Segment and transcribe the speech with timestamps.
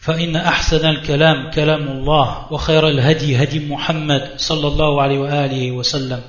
[0.00, 6.22] فإن أحسن الكلام كلام الله وخير الهدي هدي محمد صلى الله عليه وآله وسلم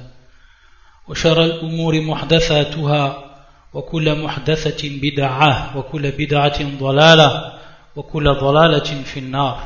[1.08, 3.32] وشر الأمور محدثاتها
[3.74, 7.60] وكل محدثة بدعة وكل بدعة ضلالة
[7.96, 9.58] وكل ضلالة في النار.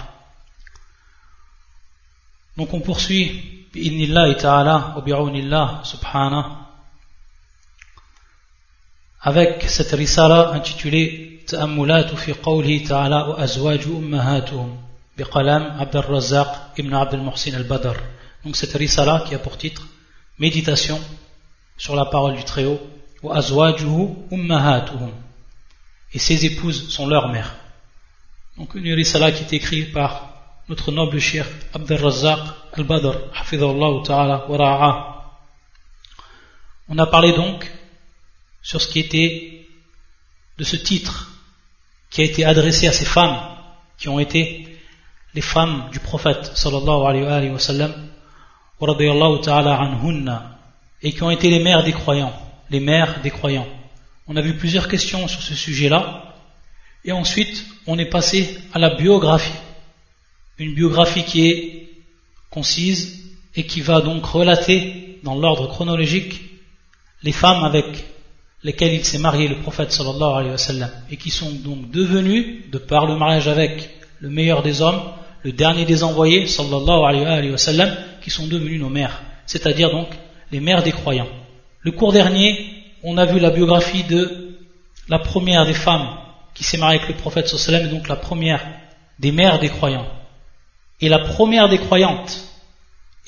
[2.57, 6.51] Donc on poursuit bi'idnillahi ta'ala wa bi'awnillah subhanahu
[9.21, 14.78] avec cette risala intitulée تأملات في قوله تعالى وأزواج أمهاتهم
[15.18, 17.96] بقلم عبد الرزاق ابن عبد المحسن البدر
[18.44, 19.86] donc cette risala qui a pour titre
[20.38, 20.98] méditation
[21.76, 22.80] sur la parole du Très-Haut
[23.22, 25.12] وأزواجه أمهاتهم
[26.12, 27.54] et ses épouses sont leurs mères
[28.58, 30.30] donc une risala qui est écrite par
[30.68, 32.40] notre noble cheikh Abdel Razak
[32.76, 33.14] al-Badr
[34.04, 35.10] ta'ala wa
[36.88, 37.70] on a parlé donc
[38.62, 39.66] sur ce qui était
[40.58, 41.30] de ce titre
[42.15, 43.37] qui a été adressé à ces femmes
[43.97, 44.65] qui ont été
[45.33, 47.93] les femmes du prophète sallallahu alayhi wa sallam
[51.01, 52.31] et qui ont été les mères des croyants
[52.69, 53.67] les mères des croyants.
[54.27, 56.35] On a vu plusieurs questions sur ce sujet là
[57.03, 59.59] et ensuite on est passé à la biographie.
[60.57, 61.89] Une biographie qui est
[62.49, 66.39] concise et qui va donc relater dans l'ordre chronologique
[67.23, 67.85] les femmes avec
[68.65, 72.67] lesquels il s'est marié le prophète sallallahu alayhi wa sallam et qui sont donc devenus,
[72.71, 75.01] de par le mariage avec le meilleur des hommes,
[75.43, 80.07] le dernier des envoyés sallallahu alayhi wa sallam, qui sont devenus nos mères, c'est-à-dire donc
[80.51, 81.27] les mères des croyants.
[81.81, 82.57] Le cours dernier,
[83.03, 84.57] on a vu la biographie de
[85.09, 86.17] la première des femmes
[86.55, 88.65] qui s'est mariée avec le prophète sallallahu alayhi wa sallam, donc la première
[89.19, 90.07] des mères des croyants.
[91.01, 92.45] Et la première des croyantes,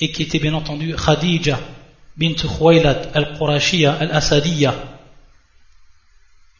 [0.00, 1.60] et qui était bien entendu Khadija
[2.16, 4.97] bint Khuwaylad al-Qurashiyya al-Asadiyya,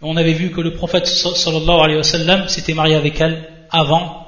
[0.00, 4.26] on avait vu que le prophète sallallahu alayhi wa sallam s'était marié avec elle avant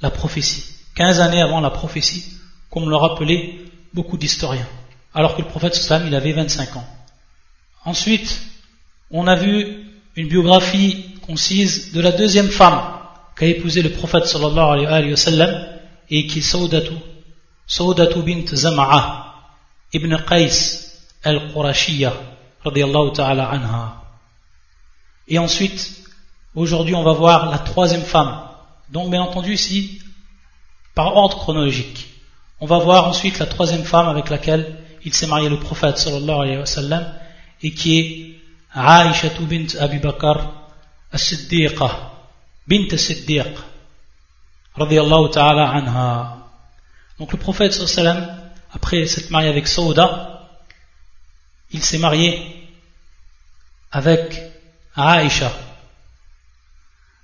[0.00, 0.64] la prophétie,
[0.96, 2.24] 15 années avant la prophétie,
[2.70, 3.58] comme le rappelaient
[3.92, 4.68] beaucoup d'historiens,
[5.12, 6.86] alors que le prophète sallam il avait 25 ans.
[7.84, 8.40] Ensuite,
[9.10, 9.84] on a vu
[10.16, 12.80] une biographie concise de la deuxième femme
[13.36, 15.66] qu'a épousé le prophète sallallahu alayhi wa sallam
[16.08, 16.94] et qui est Saudatu,
[17.66, 19.34] Saudatu bint Zama'a
[19.92, 20.80] ibn Qais
[21.22, 22.12] al-Qurashiyya
[22.64, 24.03] radiyallahu ta'ala anha.
[25.28, 26.04] Et ensuite,
[26.54, 28.40] aujourd'hui, on va voir la troisième femme.
[28.90, 30.00] Donc, bien entendu, ici,
[30.94, 32.08] par ordre chronologique.
[32.60, 36.40] On va voir ensuite la troisième femme avec laquelle il s'est marié le prophète sallallahu
[36.42, 37.12] alayhi wa sallam
[37.62, 38.34] et qui est
[38.74, 40.36] Aisha bint Abi Bakr
[41.12, 41.90] as-Siddiqa
[42.66, 43.54] bint as-Siddiq
[44.76, 46.38] radiyallahu ta'ala anha.
[47.18, 50.34] Donc le prophète sallallahu alayhi wa sallam après s'être marié avec Sauda
[51.74, 52.40] il s'est marié
[53.90, 54.53] avec
[54.96, 55.52] Aïcha.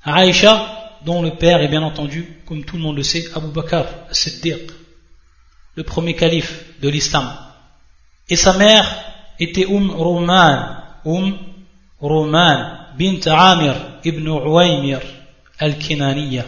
[0.04, 3.86] Aïcha, dont le père est bien entendu, comme tout le monde le sait, Abu Bakr
[4.10, 4.70] Siddiq,
[5.76, 7.32] le premier calife de l'islam.
[8.28, 8.86] Et sa mère
[9.38, 11.38] était Umm Roman, Umm
[12.00, 15.00] Roman, bint Amir ibn Uwaymir
[15.58, 16.44] al-Kinaniya.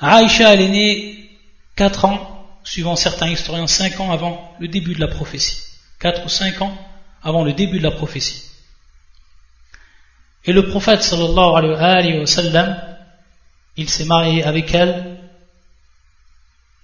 [0.00, 1.30] Aïcha, elle est née
[1.76, 5.58] 4 ans, suivant certains historiens, 5 ans avant le début de la prophétie.
[6.00, 6.76] 4 ou 5 ans
[7.22, 8.51] avant le début de la prophétie.
[10.44, 12.76] Et le prophète sallallahu alayhi wa sallam,
[13.76, 15.18] il s'est marié avec elle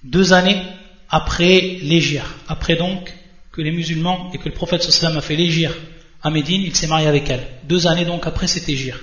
[0.04, 0.62] deux années
[1.10, 2.24] après l'égir.
[2.48, 3.12] Après donc
[3.52, 5.74] que les musulmans et que le prophète sallallahu alayhi a fait l'égir
[6.22, 7.46] à Médine, il s'est marié avec elle.
[7.64, 9.00] Deux années donc après cet égir.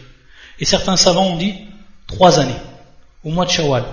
[0.60, 1.54] Et certains savants ont dit
[2.08, 2.60] trois années,
[3.24, 3.84] au mois de Shawwal.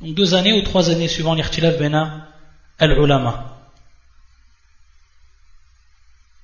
[0.00, 2.28] Donc deux années ou trois années suivant l'irtilaf bena
[2.78, 3.48] al-ulama.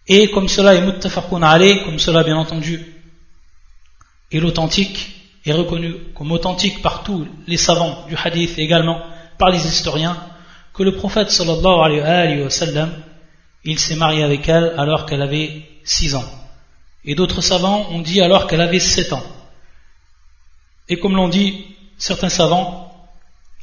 [0.06, 2.97] Et comme cela est muttafaqun alayh, comme cela bien entendu
[4.30, 5.14] et l'authentique
[5.44, 9.00] est reconnu comme authentique par tous les savants du hadith et également
[9.38, 10.16] par les historiens
[10.74, 12.92] que le prophète sallallahu alayhi wa sallam
[13.64, 16.24] il s'est marié avec elle alors qu'elle avait 6 ans.
[17.04, 19.22] Et d'autres savants ont dit alors qu'elle avait 7 ans.
[20.88, 21.64] Et comme l'ont dit
[21.96, 22.84] certains savants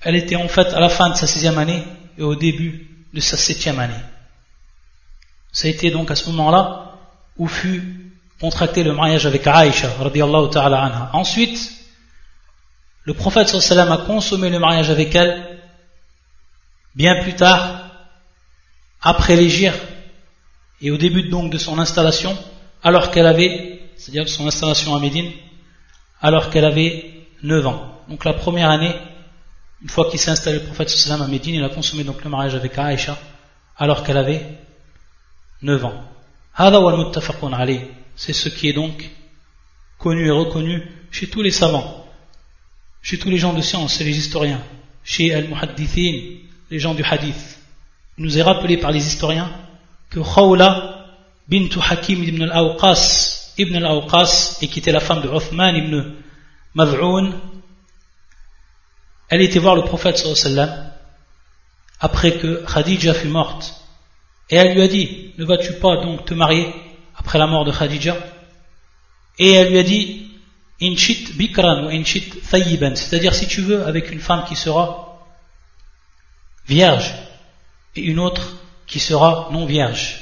[0.02, 1.84] elle était en fait à la fin de sa sixième année
[2.18, 3.94] et au début de sa septième année.
[5.52, 6.98] Ça a été donc à ce moment là
[7.38, 8.05] où fut
[8.40, 9.90] contracté le mariage avec Aïcha,
[10.52, 11.10] ta'ala anha.
[11.14, 11.72] Ensuite,
[13.04, 15.56] le prophète sallam a consommé le mariage avec elle
[16.96, 17.90] Bien plus tard,
[19.02, 19.82] après l'Égypte,
[20.82, 22.38] et au début donc de son installation,
[22.84, 25.30] alors qu'elle avait, c'est-à-dire son installation à Médine,
[26.22, 27.12] alors qu'elle avait
[27.44, 28.02] 9 ans.
[28.08, 28.96] Donc la première année,
[29.82, 32.30] une fois qu'il s'est installé le prophète sallam à Médine, il a consommé donc le
[32.30, 33.18] mariage avec Aïcha,
[33.78, 34.58] alors qu'elle avait
[35.64, 36.02] 9 ans.
[38.16, 39.10] C'est ce qui est donc
[39.98, 40.82] connu et reconnu
[41.12, 42.06] chez tous les savants,
[43.02, 44.62] chez tous les gens de science et les historiens,
[45.04, 46.38] chez Al-Muhaddithin,
[46.72, 47.60] les gens du hadith.
[48.18, 49.52] Il nous est rappelé par les historiens
[50.10, 51.08] que Khawla
[51.48, 56.14] bint Hakim ibn al-Awqas, ibn al-Awqas, et qui était la femme de Uthman ibn
[56.74, 57.40] Mav'oun,
[59.30, 60.92] elle était voir le prophète sallam
[62.00, 63.74] après que Khadija fut morte.
[64.50, 66.74] Et elle lui a dit, ne vas-tu pas donc te marier?
[67.18, 68.18] Après la mort de Khadija
[69.40, 70.32] Et elle lui a dit,
[70.82, 75.20] inchit bikran ou inchit thayiban, c'est-à-dire si tu veux avec une femme qui sera
[76.68, 77.14] vierge
[77.96, 78.56] et une autre
[78.88, 80.22] qui sera non vierge.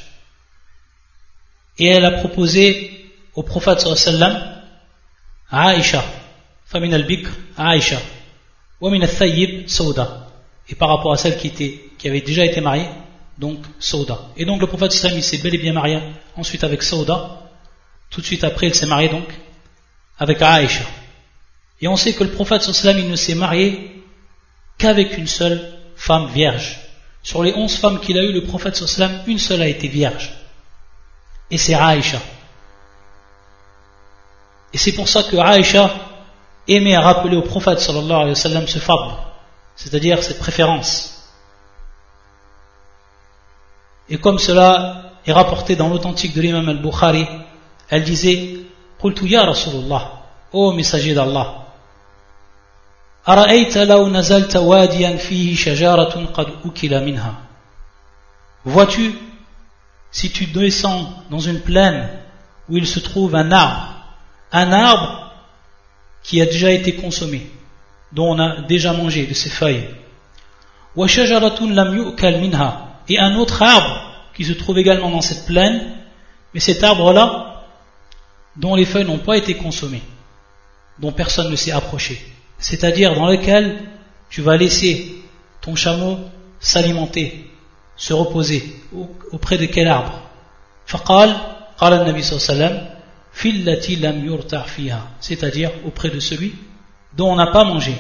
[1.80, 4.62] Et elle a proposé au prophète sallam
[5.50, 6.04] Aïcha,
[6.66, 8.00] famine al-bikr, Aïcha,
[8.81, 10.28] wa min al sauda.
[10.69, 12.88] Et par rapport à celle qui avait déjà été mariée,
[13.38, 14.19] donc Sauda.
[14.38, 16.00] Et donc le prophète il s'est bel et bien marié
[16.35, 17.41] ensuite avec Sauda.
[18.09, 19.27] Tout de suite après il s'est marié donc
[20.19, 20.85] avec Aïcha.
[21.81, 24.03] Et on sait que le prophète sallam il ne s'est marié
[24.77, 26.80] qu'avec une seule femme vierge.
[27.24, 30.31] Sur les onze femmes qu'il a eues, le prophète sallam une seule a été vierge.
[31.50, 32.21] Et c'est Aïcha.
[34.74, 35.94] Et c'est pour ça que Aïcha
[36.68, 39.13] aimait à rappeler au prophète sallallahu alayhi wa sallam ce fable,
[39.75, 41.12] c'est-à-dire cette préférence.
[44.09, 47.27] Et comme cela est rapporté dans l'authentique de l'imam al-Bukhari,
[47.89, 48.57] elle disait
[49.01, 50.11] Rasulullah,
[50.51, 51.63] ô messager d'Allah,
[58.65, 59.13] Vois-tu,
[60.11, 62.09] si tu descends dans une plaine
[62.69, 63.94] où il se trouve un arbre,
[64.51, 65.31] un arbre
[66.21, 67.50] qui a déjà été consommé,
[68.11, 69.88] dont on a déjà mangé de ses feuilles,
[73.09, 75.95] et un autre arbre qui se trouve également dans cette plaine,
[76.53, 77.65] mais cet arbre-là,
[78.55, 80.03] dont les feuilles n'ont pas été consommées,
[81.00, 82.21] dont personne ne s'est approché,
[82.59, 83.79] c'est-à-dire dans lequel
[84.29, 85.15] tu vas laisser
[85.61, 86.19] ton chameau
[86.59, 87.50] s'alimenter,
[87.95, 88.75] se reposer,
[89.31, 90.19] auprès de quel arbre?
[95.19, 96.55] C'est-à-dire auprès de celui
[97.15, 97.95] dont on n'a pas mangé,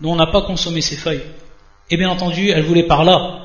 [0.00, 1.22] dont on n'a pas consommé ses feuilles.
[1.90, 3.39] Et bien entendu, elle voulait par là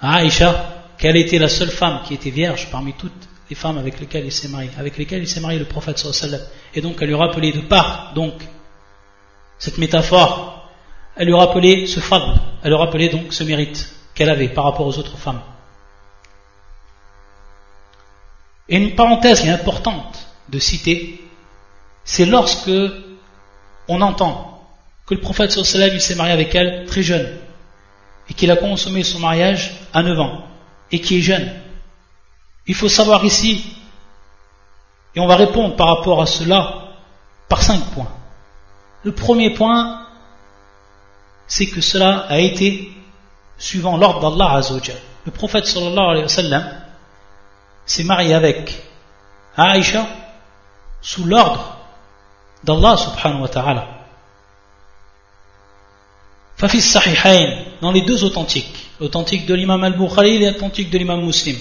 [0.00, 4.24] Aïcha qu'elle était la seule femme qui était vierge parmi toutes les femmes avec lesquelles
[4.24, 7.14] il s'est marié, avec lesquelles il s'est marié le prophète sallallahu Et donc elle lui
[7.14, 8.34] rappelait de part, donc,
[9.58, 10.70] cette métaphore,
[11.16, 14.86] elle lui rappelait ce fable, elle lui rappelait donc ce mérite qu'elle avait par rapport
[14.86, 15.42] aux autres femmes.
[18.68, 21.20] Et une parenthèse importante de citer,
[22.04, 22.70] c'est lorsque
[23.88, 24.68] on entend
[25.06, 27.28] que le prophète sallallahu s'est marié avec elle très jeune,
[28.30, 30.44] et qu'il a consommé son mariage à 9 ans
[30.92, 31.52] et qui est jeune.
[32.66, 33.64] Il faut savoir ici,
[35.14, 36.84] et on va répondre par rapport à cela
[37.48, 38.10] par cinq points.
[39.02, 40.06] Le premier point,
[41.48, 42.92] c'est que cela a été
[43.58, 44.96] suivant l'ordre d'Allah Azzawajal.
[45.26, 46.62] Le prophète sallallahu alayhi wa
[47.84, 48.80] s'est marié avec
[49.56, 50.06] Aïcha
[51.02, 51.76] sous l'ordre
[52.62, 53.99] d'Allah subhanahu wa ta'ala.
[56.60, 61.56] Fafis Sahihain, dans les deux authentiques, l'authentique de l'imam al-Bukhari et l'authentique de l'imam muslim.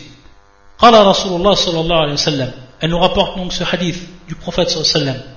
[0.78, 2.52] Qala Rasulullah sallallahu alayhi wa sallam.
[2.82, 5.36] Elle nous rapporte donc ce hadith du prophète sallallahu alayhi wa sallam,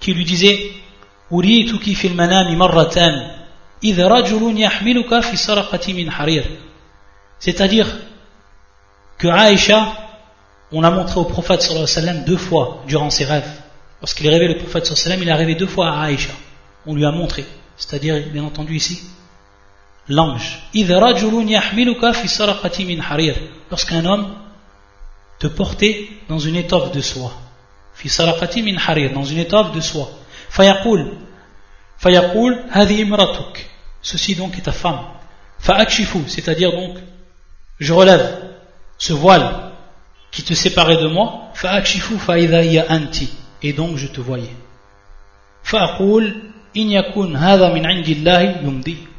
[0.00, 0.72] qui lui disait
[5.94, 6.44] min harir.
[7.38, 7.86] C'est-à-dire
[9.16, 9.94] que Aïcha,
[10.72, 13.50] on a montré au prophète sallallahu alayhi wa sallam deux fois durant ses rêves.
[14.02, 16.02] Lorsqu'il est rêvé le prophète sallallahu alayhi wa sallam, il est arrivé deux fois à
[16.02, 16.32] Aïcha.
[16.86, 17.46] On lui a montré
[17.80, 19.02] c'est-à-dire bien entendu ici
[20.06, 20.58] l'ange.
[23.70, 24.34] Lorsqu'un homme
[25.38, 27.32] te portait dans une étoffe de soie.
[29.14, 30.10] Dans une étoffe de soie.
[34.02, 35.00] Ceci donc est ta femme.
[35.58, 36.98] C'est-à-dire donc
[37.78, 38.42] je relève
[38.98, 39.72] ce voile
[40.30, 41.50] qui te séparait de moi.
[43.62, 44.54] Et donc je te voyais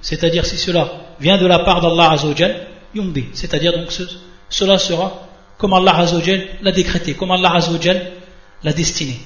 [0.01, 3.91] c'est-à-dire si cela vient de la part d'Allah Azzawajal, yumdi, c'est-à-dire donc
[4.49, 5.27] cela sera
[5.57, 8.11] comme Allah Azzawajal l'a décrété, comme Allah Azzawajal
[8.63, 9.19] l'a destiné.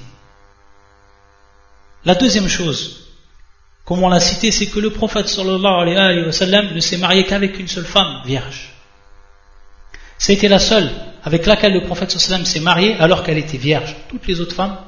[2.04, 3.06] La deuxième chose,
[3.84, 7.24] comme on l'a cité, c'est que le prophète sallallahu alayhi wa sallam ne s'est marié
[7.24, 8.70] qu'avec une seule femme vierge.
[10.18, 10.90] C'était la seule
[11.24, 13.94] avec laquelle le prophète sallallahu alayhi wa sallam s'est marié alors qu'elle était vierge.
[14.08, 14.78] Toutes les autres femmes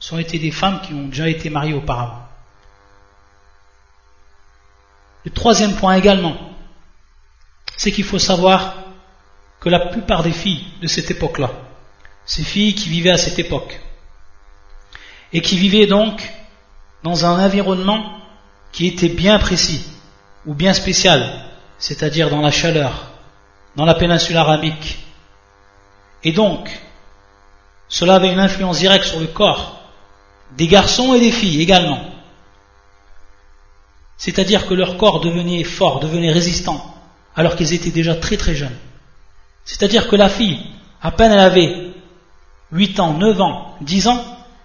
[0.00, 2.27] sont été des femmes qui ont déjà été mariées auparavant.
[5.24, 6.36] Le troisième point également,
[7.76, 8.74] c'est qu'il faut savoir
[9.60, 11.50] que la plupart des filles de cette époque-là,
[12.24, 13.80] ces filles qui vivaient à cette époque,
[15.32, 16.22] et qui vivaient donc
[17.02, 18.18] dans un environnement
[18.72, 19.84] qui était bien précis
[20.46, 21.44] ou bien spécial,
[21.78, 23.10] c'est-à-dire dans la chaleur,
[23.76, 24.98] dans la péninsule arabique.
[26.24, 26.70] Et donc,
[27.88, 29.78] cela avait une influence directe sur le corps
[30.56, 32.00] des garçons et des filles également.
[34.18, 36.84] C'est-à-dire que leur corps devenait fort, devenait résistant,
[37.36, 38.76] alors qu'ils étaient déjà très très jeunes.
[39.64, 40.58] C'est-à-dire que la fille,
[41.00, 41.92] à peine elle avait
[42.72, 44.24] 8 ans, 9 ans, 10 ans,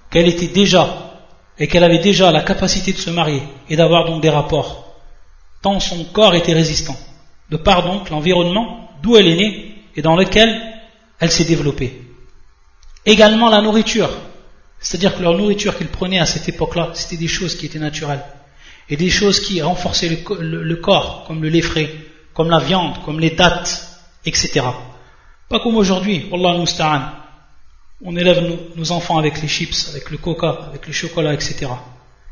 [0.10, 1.22] qu'elle était déjà
[1.60, 4.96] et qu'elle avait déjà la capacité de se marier et d'avoir donc des rapports,
[5.62, 6.98] tant son corps était résistant,
[7.52, 10.60] de par donc l'environnement d'où elle est née et dans lequel
[11.20, 12.02] elle s'est développée.
[13.06, 14.10] Également la nourriture,
[14.80, 18.24] c'est-à-dire que leur nourriture qu'ils prenaient à cette époque-là, c'était des choses qui étaient naturelles
[18.90, 21.90] et des choses qui renforçaient le, corps, comme le lait frais,
[22.34, 23.88] comme la viande, comme les dattes,
[24.26, 24.62] etc.
[25.50, 30.94] Pas comme aujourd'hui, on élève nos, enfants avec les chips, avec le coca, avec le
[30.94, 31.68] chocolat, etc.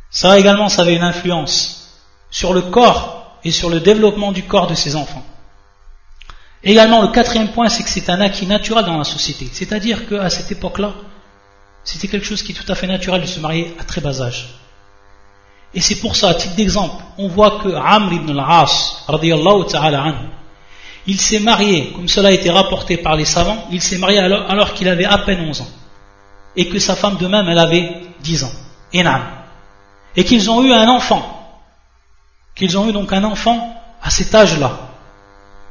[0.09, 4.67] Ça également, ça avait une influence sur le corps et sur le développement du corps
[4.67, 5.25] de ces enfants.
[6.63, 9.49] Également, le quatrième point, c'est que c'est un acquis naturel dans la société.
[9.51, 10.93] C'est-à-dire qu'à cette époque-là,
[11.83, 14.21] c'était quelque chose qui est tout à fait naturel de se marier à très bas
[14.21, 14.60] âge.
[15.73, 19.05] Et c'est pour ça, à titre d'exemple, on voit que Amr ibn al-As,
[21.07, 24.73] il s'est marié, comme cela a été rapporté par les savants, il s'est marié alors,
[24.73, 25.67] qu'il avait à peine 11 ans.
[26.55, 28.51] Et que sa femme de même, elle avait 10 ans.
[28.93, 31.37] Et qu'ils ont eu un enfant.
[32.53, 34.71] Qu'ils ont eu donc un enfant à cet âge-là.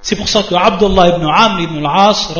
[0.01, 2.33] C'est pour ça que Abdullah ibn Amr ibn al-As,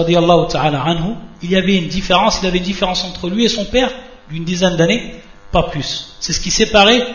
[1.43, 3.91] il y avait une différence, il y avait une différence entre lui et son père
[4.31, 5.15] d'une dizaine d'années,
[5.53, 6.17] pas plus.
[6.21, 7.07] C'est ce qui séparait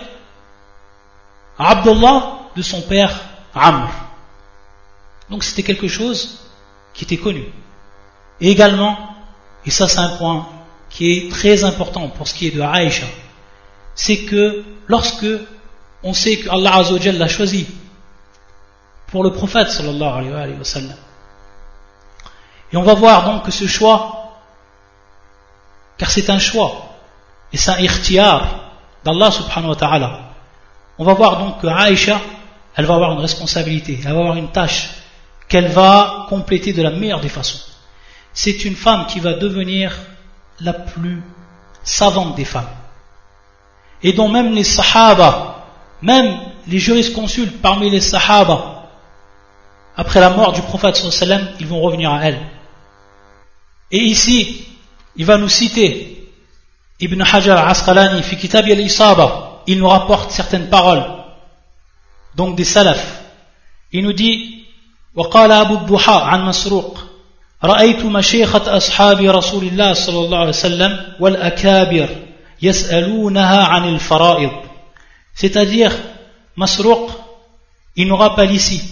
[1.58, 3.14] Abdullah de son père
[3.54, 3.90] Amr.
[5.30, 6.40] Donc c'était quelque chose
[6.94, 7.46] qui était connu.
[8.42, 8.98] Et également,
[9.66, 10.48] et ça c'est un point
[10.90, 13.08] qui est très important pour ce qui est de Aïcha,
[13.96, 15.26] c'est que lorsque
[16.04, 16.84] on sait que Allah
[17.14, 17.68] l'a choisi
[19.08, 20.96] pour le prophète sallallahu alayhi wa sallam,
[22.72, 24.42] et on va voir donc que ce choix,
[25.98, 26.96] car c'est un choix,
[27.54, 28.48] et c'est un ikhtiyar
[29.04, 30.20] d'Allah subhanahu wa ta'ala,
[30.98, 32.22] on va voir donc que Aïcha,
[32.76, 34.90] elle va avoir une responsabilité, elle va avoir une tâche
[35.48, 37.60] qu'elle va compléter de la meilleure des façons.
[38.34, 39.98] C'est une femme qui va devenir
[40.60, 41.22] la plus
[41.84, 42.68] savante des femmes.
[44.04, 45.66] Et dont même les sahaba,
[46.02, 46.38] même
[46.68, 48.90] les jurisconsultes parmi les sahaba,
[49.96, 52.40] après la mort du prophète sallam, ils vont revenir à elle.
[53.92, 54.68] Et ici,
[55.16, 56.30] il va nous citer
[57.00, 61.05] Ibn Hajar Asqalani, fi kitab al-Isaba, il nous rapporte certaines paroles,
[62.35, 63.21] donc des salafs.
[63.93, 64.61] Il nous dit
[65.15, 66.99] وقال أبو الضحى عن مسروق
[67.65, 72.09] رأيت مشيخة أصحاب رسول الله صلى الله عليه وسلم والأكابر
[72.63, 74.51] يسألونها عن الفرائض
[75.35, 75.93] c'est-à-dire
[76.57, 77.11] Masruq
[77.97, 78.83] il nous rappelle ici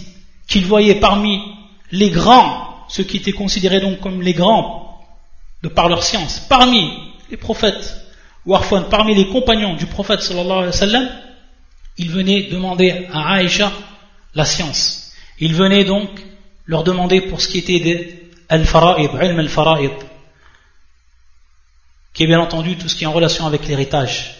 [0.48, 1.40] qu'il voyait parmi
[1.92, 4.98] les grands ceux qui étaient considérés donc comme les grands
[5.62, 6.90] de par leur science parmi
[7.30, 7.94] les prophètes
[8.46, 8.56] ou
[8.90, 11.08] parmi les compagnons du prophète sallallahu alayhi wa sallam
[11.98, 13.72] il venait demander à Aïcha
[14.34, 16.08] la science il venait donc
[16.66, 19.92] leur demander pour ce qui était de al-fara'id, ilm al-fara'id,
[22.12, 24.34] qui est bien entendu tout ce qui est en relation avec l'héritage.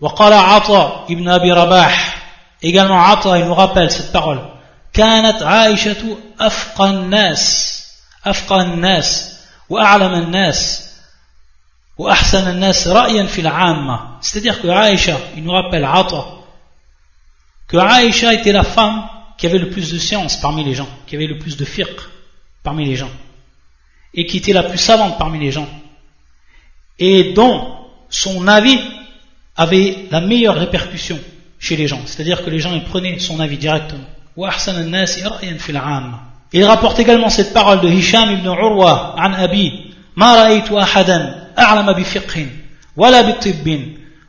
[0.00, 2.16] وقال عطاء ابن أبي رباح
[2.62, 4.40] également عطاء il nous rappelle cette parole
[4.92, 7.86] كانت عائشة أفقى الناس
[8.26, 9.38] أفقى الناس
[9.68, 10.85] وأعلم الناس
[14.21, 16.25] C'est-à-dire que Aïcha, il nous rappelle Ata,
[17.67, 21.15] que Aïcha était la femme qui avait le plus de science parmi les gens, qui
[21.15, 21.87] avait le plus de fiqh
[22.63, 23.09] parmi les gens,
[24.13, 25.67] et qui était la plus savante parmi les gens,
[26.99, 27.77] et dont
[28.09, 28.79] son avis
[29.55, 31.19] avait la meilleure répercussion
[31.59, 32.01] chez les gens.
[32.05, 34.05] C'est-à-dire que les gens ils prenaient son avis directement.
[36.53, 40.47] Il rapporte également cette parole de Hisham ibn Urwa an Abi, ma
[41.58, 42.46] أعلم بفقه
[42.96, 43.80] ولا بطب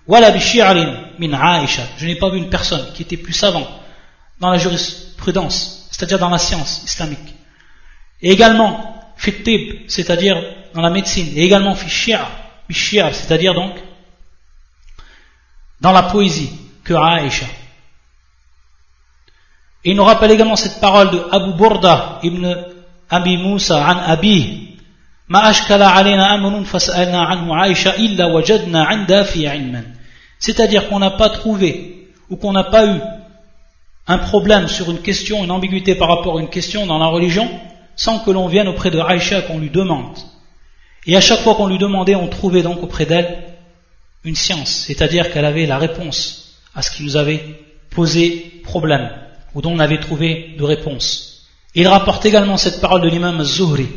[0.07, 0.75] ولا بشعر
[1.19, 3.69] من عائشة Je n'ai pas vu une personne qui était plus savante
[4.39, 7.35] dans la jurisprudence, c'est-à-dire dans la science islamique.
[8.21, 10.41] Et également, fittib, c'est-à-dire
[10.73, 12.29] dans la médecine, et également fichiar,
[12.69, 13.75] c'est-à-dire donc
[15.81, 16.49] dans la poésie,
[16.83, 17.45] que Aïcha.
[19.85, 22.55] Et il nous rappelle également cette parole de Abu Burda ibn
[23.09, 24.66] Abi Musa an Abi
[30.38, 33.00] c'est-à-dire qu'on n'a pas trouvé ou qu'on n'a pas eu
[34.06, 37.48] un problème sur une question, une ambiguïté par rapport à une question dans la religion,
[37.94, 40.16] sans que l'on vienne auprès de Aïcha qu'on lui demande.
[41.06, 43.44] Et à chaque fois qu'on lui demandait, on trouvait donc auprès d'elle
[44.24, 47.42] une science, c'est-à-dire qu'elle avait la réponse à ce qui nous avait
[47.90, 49.10] posé problème,
[49.54, 51.46] ou dont on avait trouvé de réponse.
[51.74, 53.88] il rapporte également cette parole de l'imam Az-Zuhri.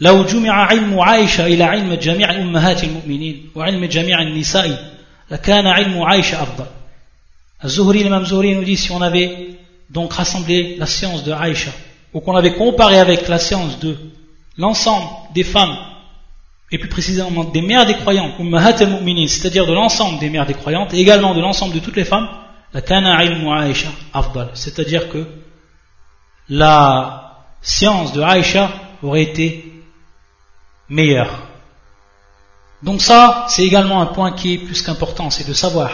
[0.00, 4.94] لو جمع علم عائشة إلى علم جميع أمهات المؤمنين وعلم جميع النساء
[5.30, 6.66] لكان علم عائشة أفضل
[7.66, 9.56] Zuhri, l'imam Zuhri nous dit si on avait
[9.90, 11.70] donc rassemblé la science de Aïcha,
[12.12, 13.96] ou qu'on avait comparé avec la science de
[14.58, 15.76] l'ensemble des femmes,
[16.70, 20.98] et plus précisément des mères des croyants, c'est-à-dire de l'ensemble des mères des croyantes, et
[20.98, 22.28] également de l'ensemble de toutes les femmes,
[22.72, 25.26] la kana ilmu Aïcha afdal, c'est-à-dire que
[26.48, 29.64] la science de Aïcha aurait été
[30.89, 31.47] meilleure.
[32.81, 35.91] Donc ça, c'est également un point qui est plus qu'important, c'est de savoir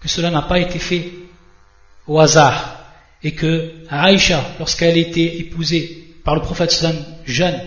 [0.00, 1.12] que cela n'a pas été fait
[2.06, 2.78] au hasard
[3.22, 7.60] et que Aïcha, lorsqu'elle a été épousée par le prophète sallam jeune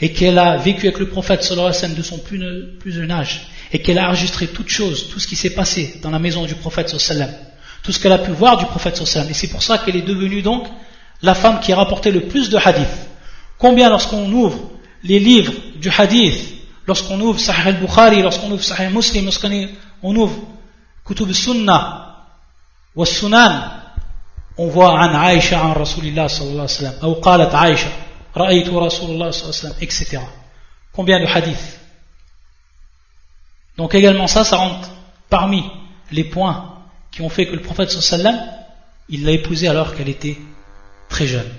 [0.00, 2.40] et qu'elle a vécu avec le prophète sallam de son plus,
[2.86, 6.18] jeune âge et qu'elle a enregistré toutes choses, tout ce qui s'est passé dans la
[6.18, 7.30] maison du prophète sallam,
[7.82, 10.02] tout ce qu'elle a pu voir du prophète sallam et c'est pour ça qu'elle est
[10.02, 10.66] devenue donc
[11.22, 12.88] la femme qui a rapporté le plus de hadith.
[13.58, 14.70] Combien lorsqu'on ouvre
[15.02, 15.52] les livres
[15.84, 16.40] du hadith,
[16.86, 20.36] lorsqu'on ouvre Sahih al-Bukhari, lorsqu'on ouvre Sahih al Muslim, lorsqu'on ouvre
[21.04, 21.82] Kutub al-Sunnah,
[22.94, 23.52] wa sunan
[24.56, 27.90] on voit an Aisha, an Rasulillah sallallahu alayhi wa sallam, ou qalat Aisha,
[28.34, 30.20] ra'aytu Rasulullah wa sallam, etc.
[30.92, 31.80] Combien de hadiths?
[33.76, 34.88] Donc également ça, ça rentre
[35.28, 35.64] parmi
[36.12, 36.78] les points
[37.10, 38.38] qui ont fait que le prophète sallallahu
[39.10, 40.38] il l'a épousée alors qu'elle était
[41.10, 41.50] très jeune.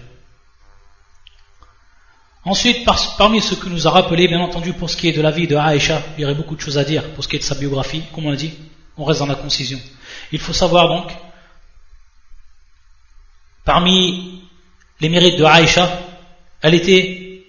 [2.45, 2.87] Ensuite,
[3.18, 5.46] parmi ce que nous a rappelé, bien entendu, pour ce qui est de la vie
[5.46, 7.44] de Aïcha, il y aurait beaucoup de choses à dire pour ce qui est de
[7.44, 8.53] sa biographie, comme on l'a dit,
[8.96, 9.79] on reste dans la concision.
[10.33, 11.12] Il faut savoir donc,
[13.64, 14.40] parmi
[15.01, 16.01] les mérites de Aïcha,
[16.62, 17.42] elle était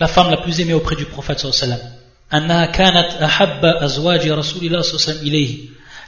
[0.00, 1.98] la femme la plus aimée auprès du prophète sallallahu alayhi wa sallam.
[2.34, 5.58] أنها كانت أحب أزواج رسول الله صلى الله عليه وسلم إليه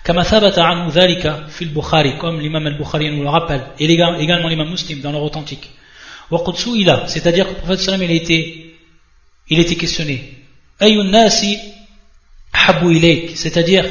[0.04, 4.68] كما ثبت عنه ذلك في البخاري comme l'imam al-Bukhari nous le rappelle et également l'imam
[4.68, 5.83] muslim dans leur authentique وقد سئل
[7.07, 8.75] C'est-à-dire que le prophète sallam, il était,
[9.49, 10.33] il était questionné.
[13.35, 13.85] C'est-à-dire,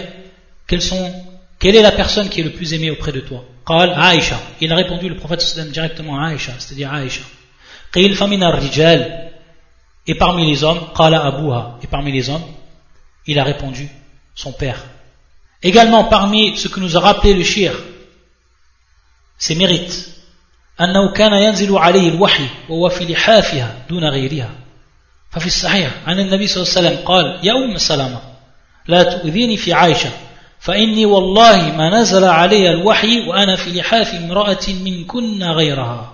[0.67, 3.45] quelle est la personne qui est le plus aimée auprès de toi?
[3.69, 4.41] Aisha.
[4.61, 7.23] Il a répondu le prophète sallam directement à Aisha, c'est-à-dire Aisha.
[10.07, 10.81] Et parmi les hommes,
[11.83, 12.45] Et parmi les hommes,
[13.27, 13.89] il a répondu
[14.35, 14.85] son père.
[15.63, 17.73] Également parmi ce que nous a rappelé le shir,
[19.39, 20.14] ses mérites.
[20.81, 24.51] أنه كان ينزل عليه الوحي وهو في لحافها دون غيرها.
[25.31, 28.21] ففي الصحيح عن النبي صلى الله عليه وسلم قال يا أم سلامة
[28.89, 30.11] لا تؤذيني في عائشة
[30.61, 36.13] فإني والله ما نزل علي الوحي وأنا في لحاف امرأة من كنا غيرها.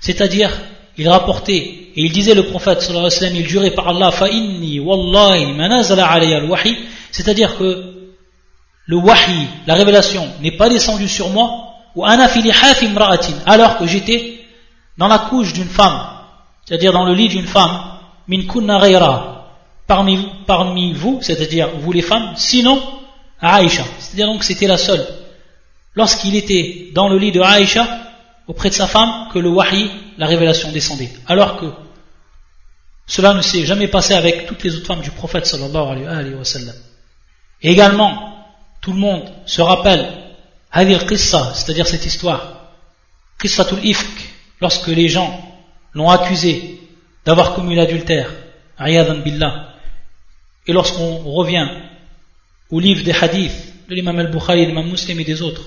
[0.00, 0.50] C'est-à-dire
[0.98, 1.56] il rapportait
[1.96, 4.10] et il disait le prophète sallallahu alayhi wa sallam il jurait par Allah
[4.80, 6.76] والله ما نزل علي الوحي.
[7.12, 7.84] C'est-à-dire que
[8.86, 14.40] le wahi la révélation n'est pas descendue sur moi ou alors que j'étais
[14.96, 16.06] dans la couche d'une femme,
[16.64, 17.98] c'est-à-dire dans le lit d'une femme,
[18.28, 18.42] min
[19.86, 22.80] parmi, parmi vous, c'est-à-dire vous les femmes, sinon
[23.40, 25.04] Aïcha, c'est-à-dire donc c'était la seule.
[25.94, 27.86] Lorsqu'il était dans le lit de Aïcha,
[28.46, 31.10] auprès de sa femme, que le wahi, la révélation descendait.
[31.26, 31.66] Alors que
[33.06, 36.44] cela ne s'est jamais passé avec toutes les autres femmes du prophète sallallahu alayhi wa
[36.44, 36.76] sallam.
[37.62, 38.34] Également,
[38.80, 40.06] tout le monde se rappelle
[40.72, 42.70] Hadir Qissa, c'est-à-dire cette histoire,
[43.40, 44.30] Qissatul Ifk,
[44.60, 45.40] lorsque les gens
[45.94, 46.80] l'ont accusé
[47.24, 48.30] d'avoir commis l'adultère,
[48.78, 49.74] Ayadan Billah,
[50.66, 51.68] et lorsqu'on revient
[52.70, 55.62] au livre des hadiths de l'imam al-Bukhari, l'imam Muslim et des autres,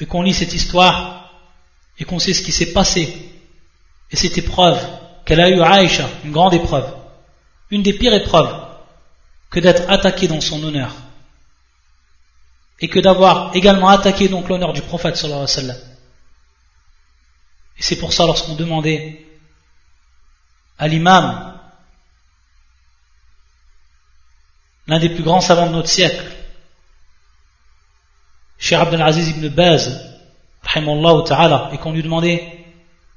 [0.00, 1.30] et qu'on lit cette histoire,
[1.98, 3.14] et qu'on sait ce qui s'est passé,
[4.10, 4.80] et cette épreuve
[5.24, 6.92] qu'elle a eue Aïcha, une grande épreuve,
[7.70, 8.52] une des pires épreuves,
[9.50, 10.94] que d'être attaqué dans son honneur,
[12.80, 15.76] et que d'avoir également attaqué donc l'honneur du prophète sallallahu alayhi wa sallam.
[17.78, 19.26] Et c'est pour ça lorsqu'on demandait
[20.78, 21.58] à l'imam
[24.86, 26.24] l'un des plus grands savants de notre siècle,
[28.58, 30.06] Cheikh Abdelaziz ibn Baz,
[30.74, 32.66] et qu'on lui demandait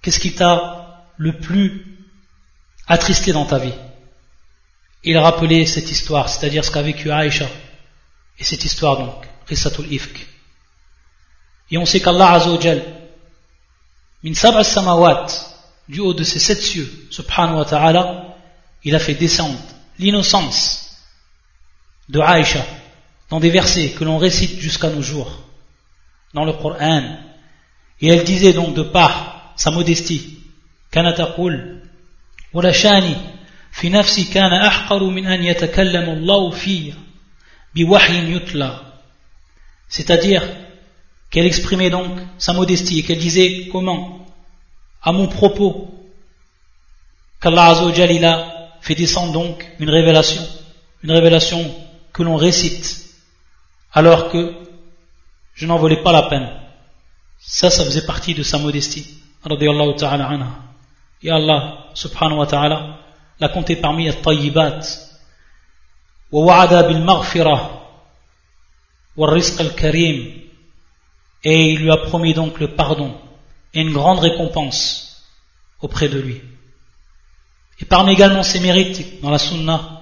[0.02, 1.86] qu'est-ce qui t'a le plus
[2.88, 3.73] attristé dans ta vie?
[5.04, 7.47] Il rappelait cette histoire, c'est-à-dire ce qu'a vécu Aïcha,
[8.39, 10.26] et cette histoire donc, Qissatul Ifk.
[11.70, 12.82] Et on sait qu'Allah Azzawajal,
[14.22, 15.26] min sab'a samawat,
[15.88, 18.37] du haut de ces sept cieux, subhanahu wa ta'ala,
[18.84, 19.58] il a fait descendre
[19.98, 20.96] l'innocence
[22.08, 22.64] de Aïcha
[23.30, 25.30] dans des versets que l'on récite jusqu'à nos jours
[26.34, 27.18] dans le Coran.
[28.00, 30.38] Et elle disait donc de par sa modestie,
[30.92, 31.80] كانت تقول
[32.52, 33.16] ولا شاني
[33.72, 36.92] في نفسي كان أحقر من أن يتكلم الله في
[37.74, 38.80] بوحي يتلى
[39.88, 40.42] c'est-à-dire
[41.30, 44.26] qu'elle exprimait donc sa modestie et qu'elle disait comment
[45.02, 45.94] à mon propos
[47.40, 50.42] qu'Allah Azzawajal il a fait descendre donc une révélation
[51.02, 51.74] une révélation
[52.12, 53.08] que l'on récite
[53.92, 54.54] alors que
[55.58, 56.48] je n'en volais pas la peine.
[57.40, 59.18] Ça, ça faisait partie de sa modestie.
[59.42, 60.46] ta'ala anha.
[61.22, 62.98] Et Allah, subhanahu wa ta'ala,
[63.40, 64.80] l'a compté parmi les tayyibat.
[66.32, 67.81] ووعد بالمغفرة
[69.17, 70.43] al-Karim,
[71.43, 73.15] et il lui a promis donc le pardon
[73.73, 75.23] et une grande récompense
[75.82, 76.41] auprès de lui.
[77.80, 80.02] Et parmi également ses mérites dans la sunna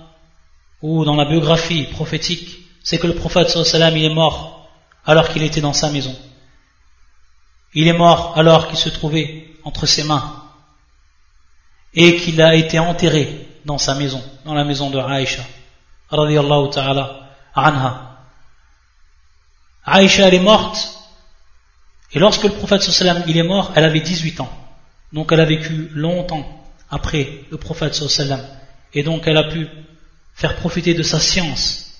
[0.81, 4.69] ou dans la biographie prophétique, c'est que le prophète sallam il est mort
[5.05, 6.15] alors qu'il était dans sa maison.
[7.73, 10.43] Il est mort alors qu'il se trouvait entre ses mains
[11.93, 15.43] et qu'il a été enterré dans sa maison, dans la maison de Aïcha,
[16.09, 18.10] ta'ala anha.
[19.85, 20.97] Aïcha elle est morte.
[22.13, 24.51] Et lorsque le prophète sallam il est mort, elle avait 18 ans.
[25.13, 28.41] Donc elle a vécu longtemps après le prophète sallam.
[28.93, 29.67] Et donc elle a pu
[30.33, 31.91] faire profiter de sa science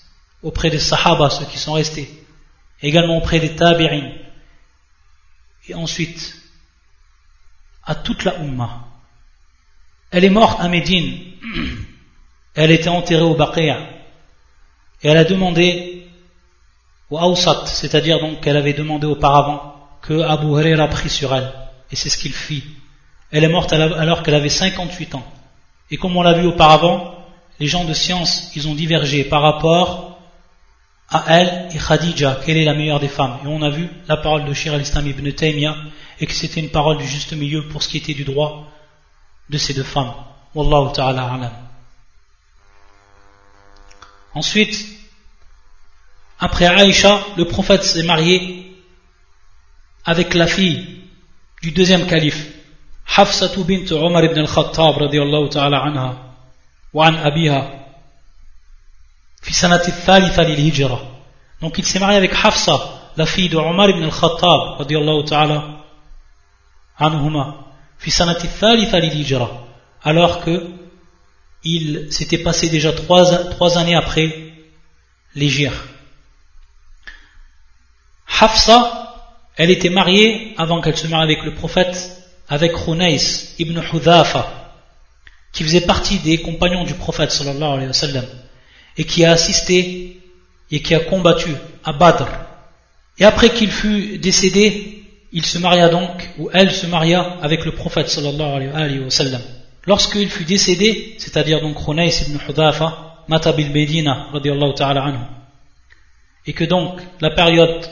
[0.44, 2.10] auprès des sahaba, ceux qui sont restés.
[2.82, 4.12] Également auprès des tabi'in,
[5.68, 6.36] et ensuite
[7.86, 8.88] à toute la Ummah.
[10.12, 11.20] Elle est morte à Médine,
[12.56, 13.80] elle était enterrée au Baqiya,
[15.04, 15.91] et elle a demandé
[17.12, 21.52] au Awsat, c'est-à-dire donc qu'elle avait demandé auparavant que Abu Huraira prie sur elle,
[21.92, 22.64] et c'est ce qu'il fit.
[23.32, 25.24] Elle est morte alors qu'elle avait 58 ans.
[25.92, 27.14] Et comme on l'a vu auparavant,
[27.60, 30.18] les gens de science, ils ont divergé par rapport
[31.10, 33.38] à elle et Khadija, quelle est la meilleure des femmes.
[33.44, 35.76] Et on a vu la parole de Shir al-Islam ibn Taymiyyah
[36.20, 38.72] et que c'était une parole du juste milieu pour ce qui était du droit
[39.50, 40.14] de ces deux femmes.
[40.56, 41.52] Wallahu ta'ala alam.
[44.34, 45.01] Ensuite,
[46.42, 48.76] après Aïcha, le prophète s'est marié
[50.04, 51.04] avec la fille
[51.62, 52.48] du deuxième calife,
[53.16, 56.18] Hafsatu bint Omar ibn al-Khattab radiyallahu ta'ala anha,
[56.94, 57.82] wa an abiha,
[61.62, 62.80] donc il s'est marié avec Hafsa,
[63.18, 65.64] la fille de Omar ibn al-Khattab, radiallahu ta'ala,
[66.98, 67.66] anhuma,
[70.04, 70.68] alors que
[71.64, 74.54] il s'était passé déjà trois, trois années après
[75.36, 75.91] l'Égypte.
[78.40, 79.02] Hafsa,
[79.58, 82.18] elle était mariée, avant qu'elle se marie avec le prophète,
[82.48, 83.18] avec Khunais
[83.60, 84.74] ibn Hudhafa,
[85.54, 88.22] qui faisait partie des compagnons du prophète sallallahu alayhi
[88.98, 90.22] et qui a assisté
[90.70, 91.52] et qui a combattu
[91.84, 92.28] à Badr.
[93.20, 97.74] Et après qu'il fut décédé, il se maria donc, ou elle se maria avec le
[97.74, 99.42] prophète sallallahu alayhi wa sallam.
[99.86, 103.72] Lorsqu'il fut décédé, c'est-à-dire donc Khunais ibn Hudafa, Mata bil
[104.76, 105.20] ta'ala anhu,
[106.46, 107.88] et que donc la période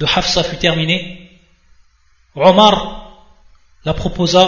[0.00, 1.30] de Hafsa fut terminée,
[2.34, 3.12] Omar
[3.84, 4.42] la proposa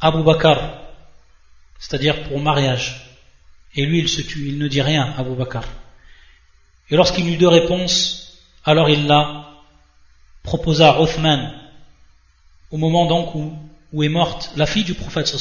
[0.00, 0.58] à Abu Bakr,
[1.78, 3.16] c'est-à-dire pour mariage.
[3.74, 5.62] Et lui, il se tue, il ne dit rien à Abu Bakr.
[6.90, 9.46] Et lorsqu'il eut deux réponses, alors il l'a
[10.42, 11.54] proposa à Othman,
[12.70, 15.34] au moment donc où, est morte la fille du prophète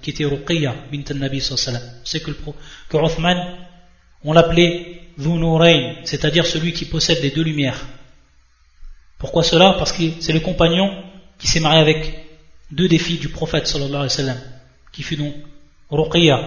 [0.00, 1.82] qui était Ruqiyya bint al-Nabi sallam.
[2.04, 2.30] C'est que,
[2.88, 3.58] que Othman,
[4.24, 7.84] on l'appelait Dhunurayn, c'est-à-dire celui qui possède les deux lumières.
[9.19, 11.03] Pourquoi cela Parce que c'est le compagnon
[11.37, 12.25] qui s'est marié avec
[12.71, 14.37] deux des filles du prophète sallallahu alayhi wa sallam,
[14.91, 15.33] qui fut donc
[15.89, 16.39] Ruqiyya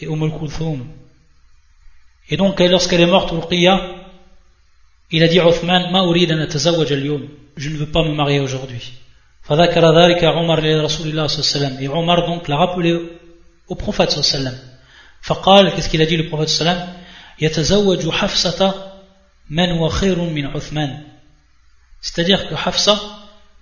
[0.00, 0.86] et Umm Kulthum.
[2.30, 3.80] Et donc, lorsqu'elle est morte, Ruqiyya,
[5.10, 7.02] il a dit à Othman, Ma urid an atazawaj al
[7.56, 8.92] Je ne veux pas me marier aujourd'hui.
[9.44, 11.82] فذكر ذلك عمر لرسول الله صلى الله عليه وسلم.
[11.82, 12.98] Et Omar donc l'a rappelé
[13.68, 14.58] au prophète صلى الله عليه وسلم.
[15.22, 16.94] فقال, qu'est-ce qu'il a dit le prophète صلى الله عليه وسلم
[17.40, 18.74] يتزوج حفصة
[19.50, 21.07] من هو خير من عثمان.
[22.01, 22.99] c'est-à-dire que Hafsa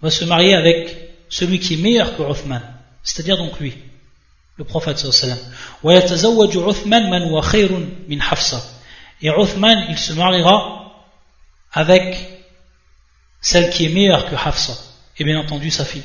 [0.02, 0.95] va se marier avec
[1.30, 2.62] celui qui est meilleur que Uthman.
[3.04, 3.78] C'est-à-dire donc lui
[4.58, 5.39] le prophète sallallahu
[9.21, 10.93] Et Uthman, il se mariera
[11.71, 12.17] avec
[13.39, 14.73] celle qui est meilleure que Hafsa,
[15.17, 16.04] et bien entendu sa fille.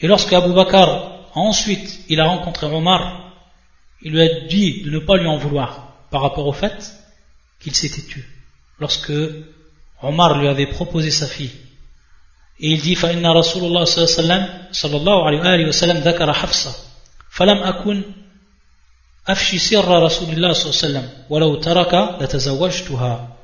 [0.00, 0.86] Et lorsque Abu Bakr,
[1.34, 3.32] ensuite, il a rencontré Omar,
[4.02, 6.92] il lui a dit de ne pas lui en vouloir par rapport au fait
[7.60, 8.24] qu'il s'était tué.
[8.78, 9.12] Lorsque
[10.02, 11.52] Omar lui avait proposé sa fille,
[12.59, 15.97] Et il dit فإن رسول الله صلى الله عليه وسلم صلى الله عليه وآله وسلم
[15.97, 16.75] ذكر حفصة
[17.31, 18.03] فلم أكن
[19.27, 23.37] أفشي سر رسول الله صلى الله عليه وسلم ولو ترك لتزوجتها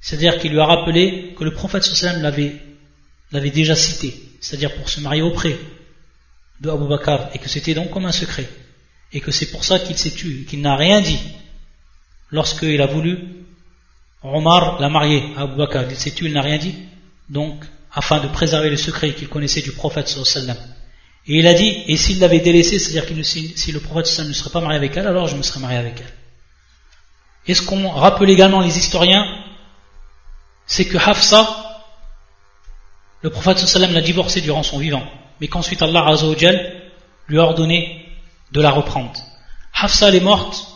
[0.00, 2.56] c'est-à-dire qu'il lui a rappelé que le prophète sallam l'avait
[3.32, 5.56] l'avait déjà cité c'est-à-dire pour se marier auprès
[6.60, 8.48] de Abu Bakr et que c'était donc comme un secret
[9.12, 11.20] et que c'est pour ça qu'il s'est tué qu'il n'a rien dit
[12.30, 13.18] lorsqu'il a voulu
[14.22, 16.74] Omar l'a marié à Abu Bakr il s'est tué il n'a rien dit
[17.28, 20.57] donc afin de préserver le secret qu'il connaissait du prophète sallam
[21.27, 24.33] et il a dit et s'il l'avait délaissé c'est-à-dire que si, le prophète sallam ne
[24.33, 26.13] serait pas marié avec elle alors je me serais marié avec elle
[27.47, 29.25] et ce qu'on rappelle également les historiens
[30.65, 31.83] c'est que Hafsa,
[33.21, 35.03] le prophète sallam l'a divorcée durant son vivant,
[35.39, 36.81] mais qu'ensuite Allah Azzawajal
[37.27, 38.05] lui a ordonné
[38.51, 39.19] de la reprendre.
[39.73, 40.67] Hafsa est morte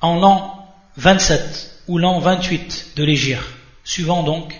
[0.00, 3.42] en l'an 27 ou l'an 28 de l'Égypte,
[3.84, 4.54] suivant donc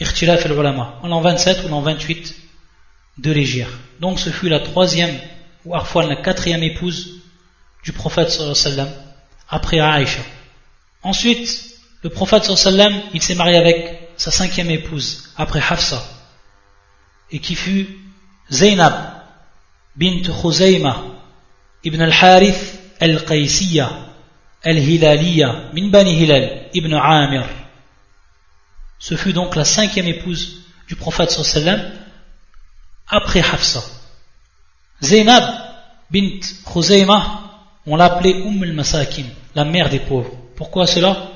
[0.00, 2.34] Irtilaf al-Ulama, en l'an 27 ou l'an 28
[3.18, 3.70] de l'Égypte.
[4.00, 5.16] Donc ce fut la troisième
[5.64, 7.20] ou parfois la quatrième épouse
[7.84, 8.88] du prophète sallam
[9.48, 10.22] après Aïcha.
[11.02, 16.02] Ensuite, le prophète sallam, il s'est marié avec sa cinquième épouse, après Hafsa,
[17.30, 17.98] et qui fut
[18.50, 18.94] Zainab
[19.96, 21.02] bint Khuzayma
[21.84, 23.90] ibn al-Harith al-Qaysiyya
[24.62, 27.44] al-Hilaliya min Bani Hilal ibn Amir.
[28.98, 31.38] Ce fut donc la cinquième épouse du prophète
[33.08, 33.82] après Hafsa.
[35.02, 35.44] Zainab
[36.10, 37.40] bint Khuzayma,
[37.86, 40.32] on l'appelait Umm al-Masakin, la mère des pauvres.
[40.56, 41.30] Pourquoi cela?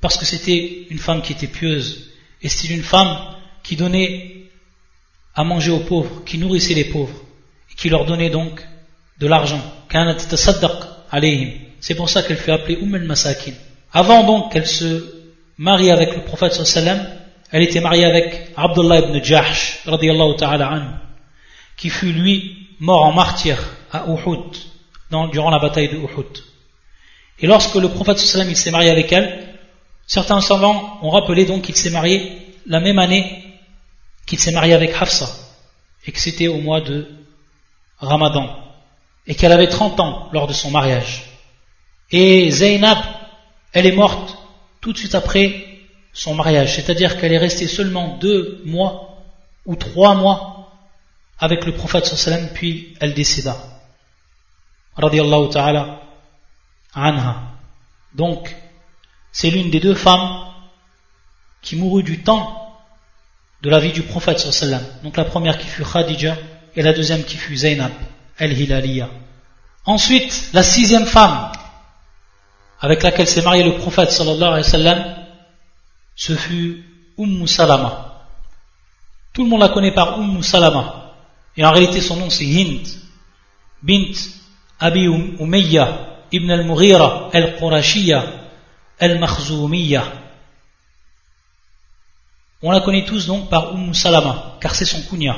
[0.00, 2.10] Parce que c'était une femme qui était pieuse,
[2.42, 3.16] et c'était une femme
[3.62, 4.50] qui donnait
[5.34, 7.22] à manger aux pauvres, qui nourrissait les pauvres,
[7.70, 8.66] et qui leur donnait donc
[9.18, 9.62] de l'argent.
[11.80, 13.52] C'est pour ça qu'elle fait appeler Umm al-Masakin.
[13.92, 15.15] Avant donc qu'elle se
[15.58, 17.06] marie avec le prophète sallam,
[17.52, 19.82] elle était mariée avec Abdullah ibn Jahsh,
[20.38, 20.82] ta'ala
[21.76, 23.58] qui fut lui mort en martyr
[23.92, 24.56] à Uhud,
[25.30, 26.44] durant la bataille de Uhud.
[27.38, 29.46] Et lorsque le prophète sallam s'est marié avec elle,
[30.06, 33.42] Certains savants ont rappelé donc qu'il s'est marié la même année
[34.24, 35.28] qu'il s'est marié avec Hafsa,
[36.04, 37.08] et que c'était au mois de
[37.98, 38.56] Ramadan,
[39.26, 41.24] et qu'elle avait 30 ans lors de son mariage.
[42.10, 42.98] Et Zainab,
[43.72, 44.35] elle est morte
[44.86, 45.66] tout de suite après
[46.12, 49.18] son mariage, c'est-à-dire qu'elle est restée seulement deux mois
[49.64, 50.78] ou trois mois
[51.40, 53.56] avec le prophète sallam, puis elle décéda.
[54.94, 56.02] Ta'ala
[56.94, 57.42] anha.
[58.14, 58.54] Donc,
[59.32, 60.46] c'est l'une des deux femmes
[61.62, 62.78] qui mourut du temps
[63.62, 64.84] de la vie du prophète sallam.
[65.02, 66.36] Donc la première qui fut Khadija
[66.76, 67.90] et la deuxième qui fut Zainab
[68.38, 69.10] el-Hilaliya.
[69.84, 71.50] Ensuite, la sixième femme
[72.80, 75.16] avec laquelle s'est marié le prophète sallallahu alayhi wa sallam,
[76.14, 76.84] ce fut
[77.18, 78.26] Umm Salama.
[79.32, 81.14] Tout le monde la connaît par Umm Salama.
[81.56, 82.86] Et en réalité, son nom c'est Hind,
[83.82, 84.12] bint
[84.78, 88.24] Abi Umayya ibn al-Mughira al-Qurashiyya
[89.00, 90.04] al-Makhzoumiya.
[92.62, 95.36] On la connaît tous donc par Umm Salama, car c'est son kunya.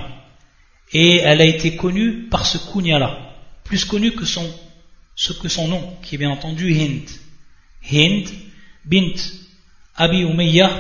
[0.93, 3.19] Et elle a été connue par ce kunya-là,
[3.65, 4.49] plus connue que son,
[5.15, 7.09] ce que son nom, qui est bien entendu Hind.
[7.83, 8.29] Hind
[8.85, 9.17] bint
[9.97, 10.71] Abi Umayya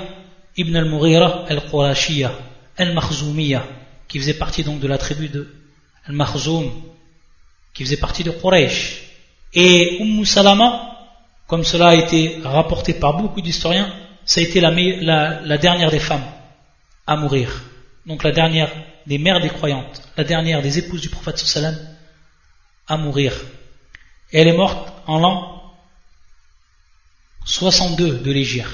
[0.56, 2.32] ibn al-Mughira al-Qurashiyya
[2.76, 3.64] al-Makhzoumiya,
[4.06, 5.48] qui faisait partie donc de la tribu de
[6.06, 6.70] al-Makhzoum,
[7.74, 9.02] qui faisait partie de Quraysh.
[9.54, 10.96] Et Umm Salama,
[11.46, 13.92] comme cela a été rapporté par beaucoup d'historiens,
[14.24, 16.24] ça a été la, dernière des femmes
[17.06, 17.62] à mourir.
[18.06, 18.70] Donc la dernière
[19.06, 21.76] des mères des croyantes, la dernière des épouses du prophète sallam
[22.86, 23.32] à mourir.
[24.32, 25.57] Et elle est morte en l'an
[27.48, 28.68] 62 de l'Égypte.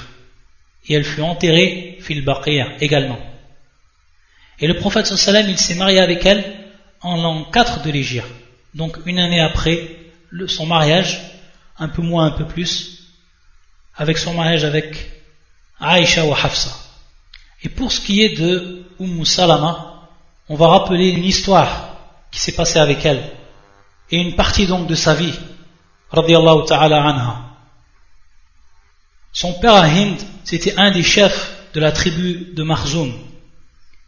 [0.87, 3.19] Et elle fut enterrée fil Baqiyah également.
[4.59, 6.43] Et le prophète sallam il s'est marié avec elle
[7.01, 8.27] en l'an 4 de l'Égypte.
[8.73, 9.89] Donc une année après
[10.47, 11.21] son mariage,
[11.79, 13.13] un peu moins, un peu plus,
[13.95, 15.09] avec son mariage avec
[15.79, 16.71] Aïcha ou Hafsa.
[17.63, 20.09] Et pour ce qui est de Umm Salama,
[20.49, 21.95] on va rappeler une histoire
[22.31, 23.23] qui s'est passée avec elle,
[24.11, 25.33] et une partie donc de sa vie,
[26.11, 27.54] radiallahu ta'ala anha.
[29.34, 33.12] Son père Hind, c'était un des chefs de la tribu de Marzoum,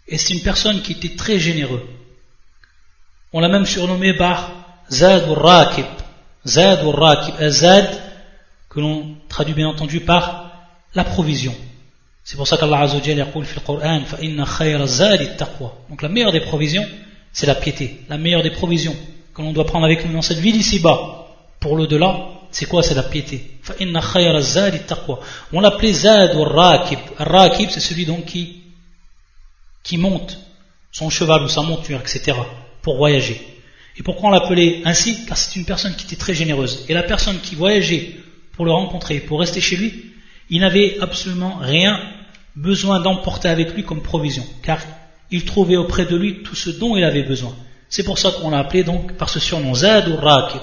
[0.09, 1.87] et c'est une personne qui était très généreux.
[3.33, 4.51] On l'a même surnommé par
[4.91, 5.87] Zad Rakib,
[6.47, 7.89] Zad ou Rakib, Zad,
[8.69, 10.51] que l'on traduit bien entendu par
[10.95, 11.55] la provision.
[12.25, 15.71] C'est pour ça qu'Allah Azza wa Jalla dit dans le Coran فَإِنَّ خَيْرَ الزَّادِ التَّقْوَى
[15.91, 16.87] Donc la meilleure des provisions,
[17.33, 18.01] c'est la piété.
[18.09, 18.97] La meilleure des provisions
[19.35, 21.27] que l'on doit prendre avec nous dans cette vie d'ici-bas,
[21.59, 23.60] pour l'au-delà, c'est quoi C'est la piété.
[25.54, 27.00] On l'appelait Zad ou Rakib.
[27.18, 28.64] Rakib, c'est celui donc qui,
[29.84, 30.40] qui monte
[30.92, 32.38] son cheval ou sa monture, etc.,
[32.82, 33.40] pour voyager.
[33.98, 35.26] Et pourquoi on l'appelait ainsi?
[35.26, 36.86] Car c'est une personne qui était très généreuse.
[36.88, 38.16] Et la personne qui voyageait
[38.54, 40.14] pour le rencontrer, pour rester chez lui,
[40.50, 42.00] il n'avait absolument rien
[42.56, 44.80] besoin d'emporter avec lui comme provision, car
[45.30, 47.56] il trouvait auprès de lui tout ce dont il avait besoin.
[47.90, 50.62] C'est pour ça qu'on l'a appelé donc par ce surnom Zad ou Rakib.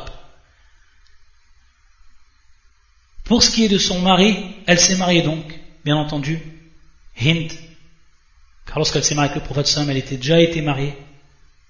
[3.24, 5.42] Pour ce qui est de son mari, elle s'est mariée donc,
[5.84, 6.40] bien entendu,
[7.20, 7.50] Hind,
[8.66, 10.94] car lorsqu'elle s'est mariée avec le prophète Sam, elle était déjà été mariée,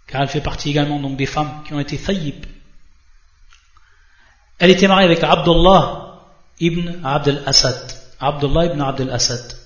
[0.07, 2.45] car elle fait partie également donc des femmes qui ont été thayyib.
[4.59, 6.21] Elle était mariée avec Abdullah
[6.61, 7.93] ibn Abd al-Assad.
[8.21, 9.57] Abdullah ibn Abd al-Assad.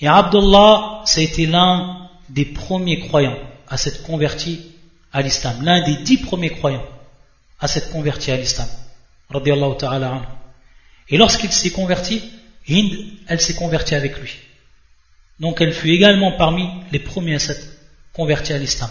[0.00, 3.38] Et Abdullah, ça a été l'un des premiers croyants
[3.68, 4.72] à s'être converti
[5.12, 5.62] à l'islam.
[5.62, 6.84] L'un des dix premiers croyants
[7.60, 8.68] à s'être converti à l'islam.
[11.08, 12.22] Et lorsqu'il s'est converti,
[12.68, 12.92] Hind,
[13.28, 14.36] elle s'est convertie avec lui.
[15.40, 17.66] Donc elle fut également parmi les premiers à s'être
[18.12, 18.90] convertis à l'islam.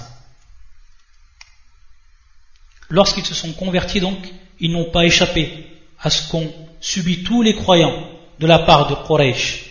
[2.89, 4.19] Lorsqu'ils se sont convertis, donc,
[4.59, 5.65] ils n'ont pas échappé
[5.99, 8.07] à ce qu'ont subi tous les croyants
[8.39, 9.65] de la part de Quraysh,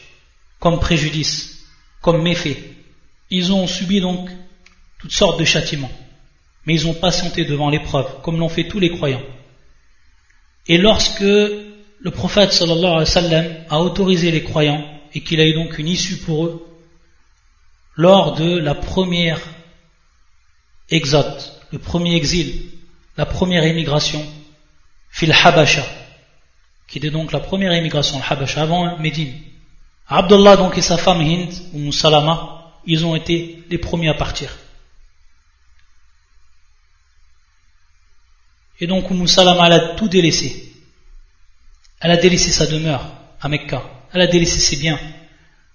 [0.58, 1.66] comme préjudice,
[2.00, 2.58] comme méfait.
[3.30, 4.28] Ils ont subi donc
[4.98, 5.92] toutes sortes de châtiments,
[6.66, 9.22] mais ils ont patienté devant l'épreuve, comme l'ont fait tous les croyants.
[10.66, 11.24] Et lorsque
[12.04, 14.84] le prophète sallallahu alayhi wa sallam a autorisé les croyants
[15.14, 16.66] et qu'il a eu donc une issue pour eux,
[17.96, 19.40] lors de la première
[20.90, 22.62] exode, le premier exil,
[23.16, 24.24] la première émigration,
[25.10, 25.84] fil Habasha,
[26.88, 29.34] qui était donc la première émigration al Habasha avant Médine.
[30.08, 34.56] Abdullah donc et sa femme Hind, ou Salama, ils ont été les premiers à partir.
[38.80, 40.71] Et donc Umm Salama elle a tout délaissé.
[42.02, 43.06] Elle a délaissé sa demeure
[43.40, 43.82] à Mecca.
[44.12, 44.98] Elle a délaissé ses biens.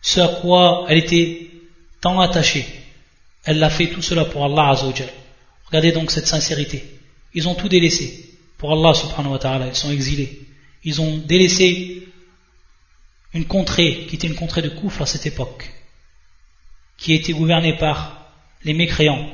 [0.01, 1.49] Ce à quoi elle était
[2.01, 2.65] tant attachée.
[3.45, 5.07] Elle l'a fait tout cela pour Allah Azzawajal.
[5.67, 6.83] Regardez donc cette sincérité.
[7.33, 9.67] Ils ont tout délaissé pour Allah subhanahu wa ta'ala.
[9.67, 10.41] Ils sont exilés.
[10.83, 12.03] Ils ont délaissé
[13.33, 15.71] une contrée qui était une contrée de Koufre à cette époque,
[16.97, 18.31] qui était gouvernée par
[18.63, 19.29] les mécréants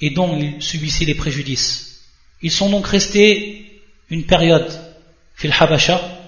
[0.00, 2.08] et dont ils subissaient les préjudices.
[2.40, 4.70] Ils sont donc restés une période
[5.34, 6.19] fil Habasha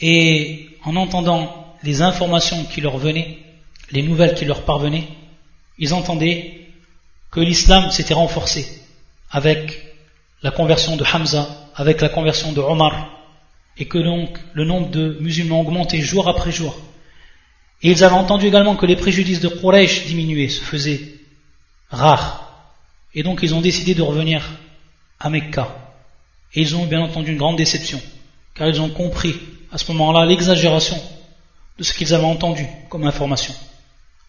[0.00, 3.38] et en entendant les informations qui leur venaient,
[3.90, 5.08] les nouvelles qui leur parvenaient,
[5.78, 6.60] ils entendaient
[7.30, 8.66] que l'islam s'était renforcé
[9.30, 9.82] avec
[10.42, 13.10] la conversion de Hamza, avec la conversion de Omar,
[13.78, 16.76] et que donc le nombre de musulmans augmentait jour après jour.
[17.82, 21.00] Et ils avaient entendu également que les préjudices de Quraysh diminuaient, se faisaient
[21.90, 22.70] rares.
[23.14, 24.48] Et donc ils ont décidé de revenir
[25.20, 25.76] à Mecca.
[26.54, 28.00] Et ils ont bien entendu une grande déception,
[28.54, 29.36] car ils ont compris
[29.72, 31.00] à ce moment-là l'exagération
[31.78, 33.54] de ce qu'ils avaient entendu comme information.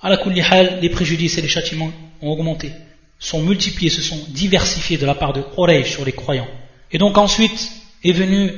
[0.01, 0.17] À la
[0.51, 2.71] hal, les préjudices et les châtiments ont augmenté,
[3.19, 6.47] sont multipliés, se sont diversifiés de la part de Quraysh sur les croyants.
[6.91, 7.71] Et donc ensuite
[8.03, 8.53] est venu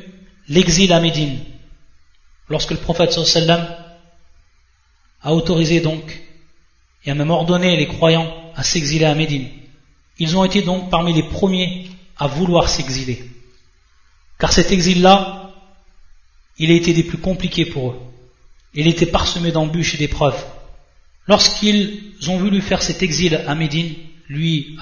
[0.47, 1.39] l'exil à Médine,
[2.49, 3.67] lorsque le prophète sallam
[5.21, 6.21] a autorisé donc
[7.05, 9.47] et a même ordonné les croyants à s'exiler à Médine.
[10.17, 13.23] Ils ont été donc parmi les premiers à vouloir s'exiler.
[14.37, 15.48] Car cet exil-là,
[16.59, 17.99] il a été des plus compliqués pour eux.
[18.73, 20.45] Il était parsemé d'embûches et d'épreuves.
[21.27, 23.93] Lorsqu'ils ont voulu faire cet exil à Médine,
[24.27, 24.77] lui,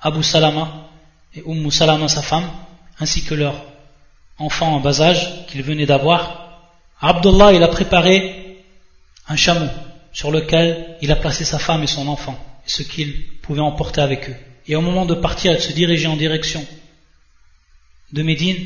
[0.00, 0.88] Abu, Salama
[1.34, 2.48] et Umm Salama, sa femme,
[3.00, 3.64] ainsi que leur
[4.38, 6.60] enfant en bas âge qu'il venait d'avoir,
[7.00, 8.64] Abdullah il a préparé
[9.28, 9.68] un chameau
[10.12, 14.00] sur lequel il a placé sa femme et son enfant, et ce qu'il pouvait emporter
[14.00, 14.36] avec eux.
[14.68, 16.64] Et au moment de partir et de se diriger en direction
[18.12, 18.58] de Médine,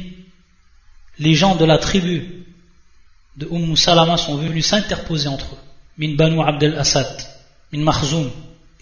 [1.18, 2.44] les gens de la tribu
[3.36, 5.58] de Umm Salama sont venus s'interposer entre eux,
[5.98, 7.06] min Banu Abdel Assad,
[7.72, 8.30] min Makhzoum,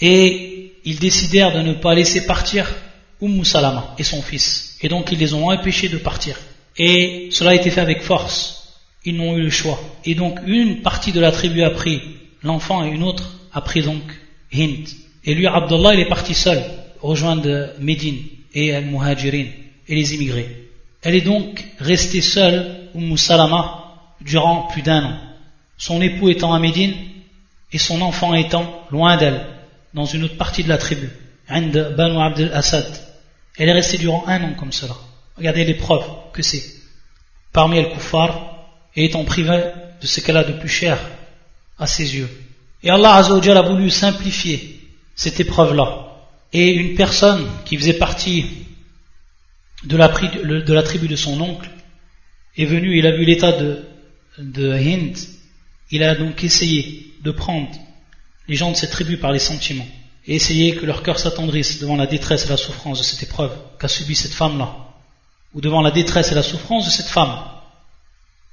[0.01, 2.73] et ils décidèrent de ne pas laisser partir
[3.21, 6.37] Umm Salama et son fils, et donc ils les ont empêchés de partir.
[6.77, 8.75] Et cela a été fait avec force.
[9.05, 9.79] Ils n'ont eu le choix.
[10.05, 12.01] Et donc une partie de la tribu a pris
[12.43, 14.03] l'enfant et une autre a pris donc
[14.53, 14.89] Hind.
[15.25, 16.63] Et lui, Abdullah, il est parti seul
[17.01, 18.23] rejoindre Médine
[18.55, 19.47] et Al-Muhajirin
[19.89, 20.64] et les immigrés.
[21.05, 23.85] Elle est donc restée seule, Umm Salama,
[24.23, 25.19] durant plus d'un an.
[25.77, 26.95] Son époux étant à Médine
[27.73, 29.45] et son enfant étant loin d'elle,
[29.93, 31.11] dans une autre partie de la tribu,
[31.49, 32.87] Ind Banu Abdel Assad.
[33.59, 34.95] Elle est restée durant un an comme cela.
[35.37, 36.65] Regardez l'épreuve que c'est.
[37.53, 39.63] Parmi el kuffar et étant privé
[40.01, 40.99] de ce qu'elle a de plus cher
[41.79, 42.31] à ses yeux.
[42.83, 44.81] Et Allah a voulu simplifier
[45.15, 46.07] cette épreuve-là.
[46.53, 48.47] Et une personne qui faisait partie
[49.85, 51.69] de la, tribu de son oncle
[52.57, 53.85] est venue, il a vu l'état de,
[54.39, 55.17] Hind,
[55.91, 57.71] il a donc essayé de prendre
[58.49, 59.87] les gens de cette tribu par les sentiments.
[60.27, 63.53] et essayer que leur cœur s'attendrisse devant la détresse et la souffrance de cette épreuve
[63.79, 64.75] qu'a subi cette femme-là,
[65.53, 67.39] ou devant la détresse et la souffrance de cette femme,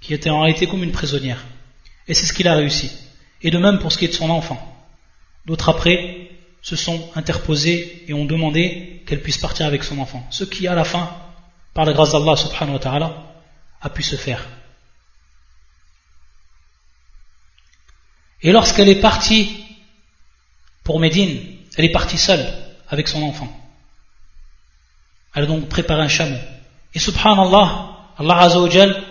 [0.01, 1.43] qui était en réalité comme une prisonnière.
[2.07, 2.91] Et c'est ce qu'il a réussi.
[3.41, 4.59] Et de même pour ce qui est de son enfant.
[5.45, 6.20] D'autres après
[6.61, 10.25] se sont interposés et ont demandé qu'elle puisse partir avec son enfant.
[10.29, 11.15] Ce qui, à la fin,
[11.73, 13.33] par la grâce d'Allah subhanahu wa ta'ala,
[13.81, 14.47] a pu se faire.
[18.43, 19.63] Et lorsqu'elle est partie
[20.83, 21.39] pour Médine,
[21.77, 22.45] elle est partie seule
[22.89, 23.51] avec son enfant.
[25.33, 26.37] Elle a donc préparé un chameau.
[26.93, 29.03] Et subhanallah, Allah Azzawajal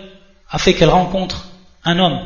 [0.49, 1.49] a fait qu'elle rencontre
[1.83, 2.19] un homme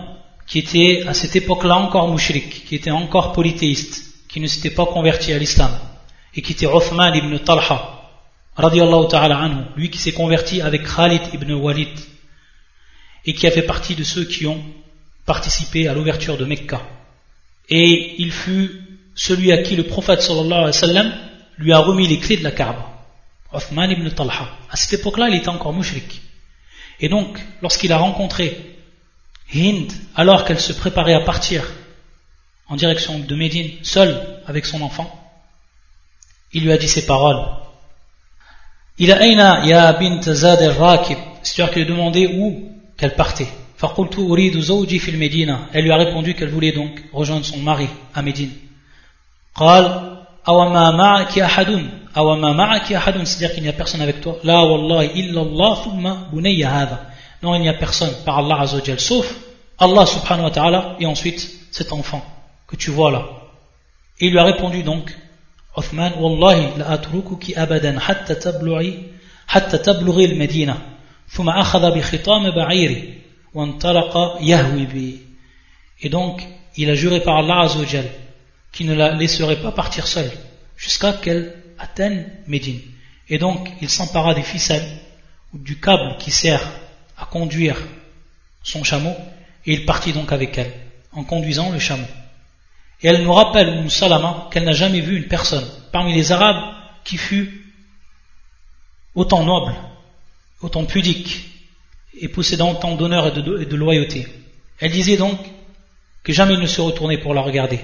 [0.48, 4.86] qui était à cette époque-là encore mouchrik, qui était encore polythéiste, qui ne s'était pas
[4.86, 5.72] converti à l'islam,
[6.36, 8.02] et qui était Uthman ibn Talha,
[8.58, 11.98] radiallahu ta'ala anhu, lui qui s'est converti avec Khalid ibn Walid,
[13.24, 14.62] et qui a fait partie de ceux qui ont
[15.26, 16.82] participé à l'ouverture de Mecca.
[17.70, 18.72] Et il fut
[19.16, 21.12] celui à qui le prophète sallallahu alayhi
[21.58, 22.92] lui a remis les clés de la Kaaba.
[23.54, 24.50] Uthman ibn Talha.
[24.70, 26.22] À cette époque-là, il était encore mushrik.
[27.00, 28.76] Et donc, lorsqu'il a rencontré
[29.54, 31.64] Hind, alors qu'elle se préparait à partir
[32.68, 35.10] en direction de Médine, seul avec son enfant,
[36.54, 37.44] il lui a dit ces paroles.
[38.98, 43.48] Il a aina ya bint Zad al-Rakib, c'est-à-dire qu'il lui a demandé où qu'elle partait.
[43.76, 45.68] Faqultu uridu zawji fil Médina.
[45.74, 48.52] Elle lui a répondu qu'elle voulait donc rejoindre son mari à Médine.
[49.58, 51.84] Qal awama ma'aki ahadun,
[52.16, 54.38] awama ma'aki ahadun, c'est-à-dire qu'il n'y a personne avec toi.
[54.44, 57.02] La wallahi illallah thumma bunayya hadha.
[57.44, 59.36] Non, il n'y a personne par Allah azza sauf
[59.78, 62.24] Allah subhanahu wa ta'ala et ensuite cet enfant
[62.67, 63.27] que tu vois là
[64.21, 65.17] et il lui a répondu donc
[65.77, 69.03] Uthman والله لا أتركك أبدا حتى تبلغي
[69.47, 70.79] حتى تبلغي المدينة
[71.29, 73.15] ثم أخذ بخطام بعيري
[73.55, 75.19] وانطلق يهوي بي
[76.03, 76.43] et donc
[76.77, 78.09] il a juré par Allah Azzawajal
[78.73, 80.31] qui ne la laisserait pas partir seule
[80.77, 82.81] jusqu'à qu'elle atteigne Médine.
[83.29, 84.89] Et donc, il s'empara des ficelles
[85.53, 86.63] ou du câble qui sert
[87.19, 87.77] à conduire
[88.63, 89.15] son chameau
[89.67, 90.73] et il partit donc avec elle
[91.13, 92.07] en conduisant le chameau.
[93.06, 96.74] Et elle nous rappelle, Umm Salama, qu'elle n'a jamais vu une personne parmi les Arabes
[97.04, 97.72] qui fut
[99.14, 99.76] autant noble,
[100.62, 101.46] autant pudique
[102.20, 104.26] et possédant autant d'honneur et de loyauté.
[104.80, 105.38] Elle disait donc
[106.24, 107.80] que jamais il ne se retournait pour la regarder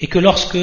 [0.00, 0.58] et que lorsque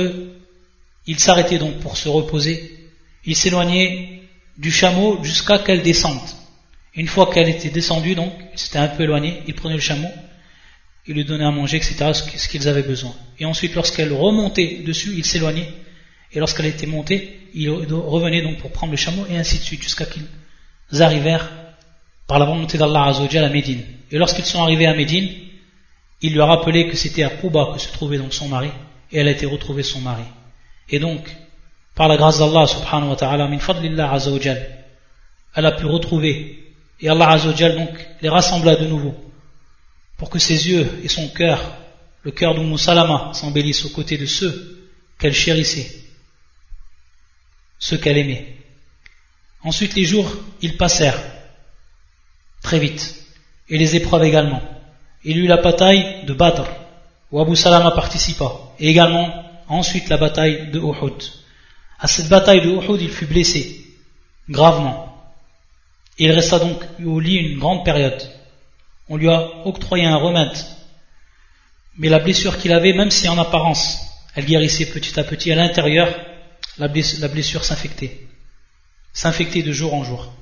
[1.08, 2.78] il s'arrêtait donc pour se reposer,
[3.26, 4.22] il s'éloignait
[4.60, 6.30] du chameau jusqu'à qu'elle descende.
[6.94, 10.12] Une fois qu'elle était descendue, donc, c'était un peu éloigné, il prenait le chameau,
[11.08, 13.14] il lui donnait à manger, etc., ce qu'ils avaient besoin.
[13.40, 15.70] Et ensuite, lorsqu'elle remontait dessus, il s'éloignait,
[16.34, 19.84] et lorsqu'elle était montée, il revenait donc pour prendre le chameau, et ainsi de suite,
[19.84, 21.50] jusqu'à qu'ils arrivèrent,
[22.28, 23.84] par la volonté d'Allah Azzawajal, à Médine.
[24.12, 25.30] Et lorsqu'ils sont arrivés à Médine,
[26.22, 28.70] il lui a rappelé que c'était à Kouba que se trouvait donc son mari,
[29.12, 30.24] et elle a été retrouvée son mari.
[30.90, 31.22] Et donc,
[31.94, 34.66] par la grâce d'Allah subhanahu wa ta'ala, min fadlillah azawajal,
[35.56, 37.90] elle a pu retrouver, et Allah azawajal donc
[38.22, 39.16] les rassembla de nouveau,
[40.18, 41.78] pour que ses yeux et son cœur,
[42.24, 44.90] le cœur d'Umm Salama, s'embellissent aux côtés de ceux
[45.20, 45.92] qu'elle chérissait,
[47.80, 48.56] ceux qu'elle aimait.
[49.64, 51.22] Ensuite, les jours, ils passèrent,
[52.62, 53.16] très vite,
[53.70, 54.62] et les épreuves également.
[55.24, 56.68] Il eut la bataille de Badr,
[57.32, 61.24] où Abu Salama participa, et également ensuite la bataille de Uhud.
[62.00, 63.86] À cette bataille de Uhud, il fut blessé,
[64.50, 65.34] gravement.
[66.18, 68.22] Il resta donc au lit une grande période.
[69.10, 70.58] On lui a octroyé un remède.
[71.98, 74.00] Mais la blessure qu'il avait, même si en apparence
[74.36, 76.14] elle guérissait petit à petit, à l'intérieur,
[76.78, 78.20] la blessure s'infectait.
[79.14, 80.34] S'infectait de jour en jour.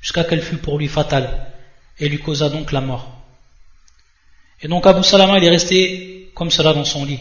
[0.00, 1.52] Jusqu'à qu'elle fût pour lui fatale
[1.98, 3.12] et lui causa donc la mort.
[4.62, 7.20] Et donc Abu Salama, il est resté comme cela dans son lit,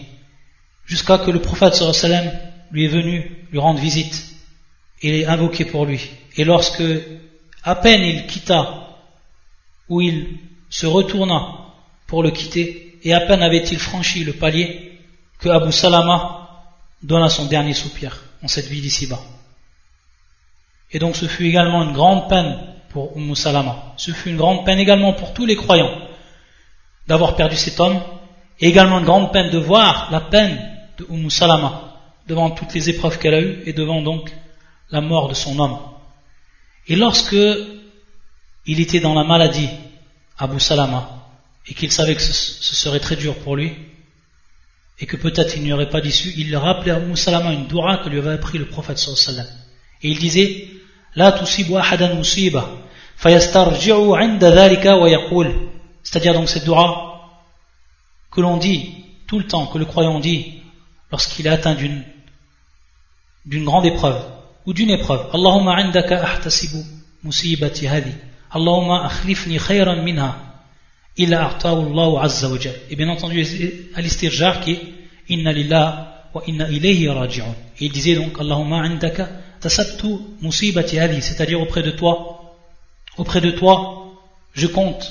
[0.85, 2.31] jusqu'à que le prophète sallam
[2.71, 4.35] lui est venu lui rendre visite
[5.01, 6.09] et est invoqué pour lui.
[6.37, 6.83] Et lorsque
[7.63, 8.84] à peine il quitta,
[9.89, 10.37] ou il
[10.69, 11.73] se retourna
[12.07, 14.99] pour le quitter, et à peine avait-il franchi le palier,
[15.39, 16.49] que Abu Salama
[17.03, 19.21] donna son dernier soupir en cette vie d'ici-bas.
[20.91, 22.57] Et donc ce fut également une grande peine
[22.89, 23.93] pour Umm Salama.
[23.97, 25.91] Ce fut une grande peine également pour tous les croyants
[27.07, 28.01] d'avoir perdu cet homme,
[28.59, 30.57] et également une grande peine de voir la peine
[30.97, 31.93] de Umm Salama
[32.27, 34.31] devant toutes les épreuves qu'elle a eues et devant donc
[34.89, 35.77] la mort de son homme.
[36.87, 37.35] Et lorsque
[38.65, 39.69] il était dans la maladie,
[40.37, 41.27] Abu Salama,
[41.67, 43.73] et qu'il savait que ce, serait très dur pour lui,
[44.99, 47.97] et que peut-être il n'y aurait pas d'issue, il rappelait à Abu Salama une dua
[47.97, 49.47] que lui avait appris le prophète sallallahu
[50.01, 50.67] Et il disait,
[51.15, 52.69] La tusibu ahadan musiba,
[53.17, 55.53] fayastarji'u 'inda dhalika wa yaqul
[56.05, 57.31] c'est-à-dire donc cette dua
[58.31, 58.93] que l'on dit
[59.27, 60.61] tout le temps, que le croyant dit
[61.11, 62.03] lorsqu'il est atteint d'une
[63.45, 64.23] d'une grande épreuve
[64.65, 65.29] ou d'une épreuve.
[65.33, 66.83] Allahumma indaka ahtasibu
[67.23, 68.11] musibati hadi.
[68.57, 70.29] Allahumma akhlifni khayran minha.
[71.17, 72.57] Illa a'tahu Allah azza wa
[72.89, 73.43] Et bien entendu,
[73.95, 74.81] al-istirjar qui est
[75.29, 77.53] inna lillah wa inna ilayhi raji'un.
[77.81, 79.27] Il disait donc Allahumma indaka
[79.59, 80.07] tasabtu
[80.41, 82.55] musibati hadi, c'est-à-dire auprès de toi,
[83.17, 84.13] auprès de toi,
[84.53, 85.03] je compte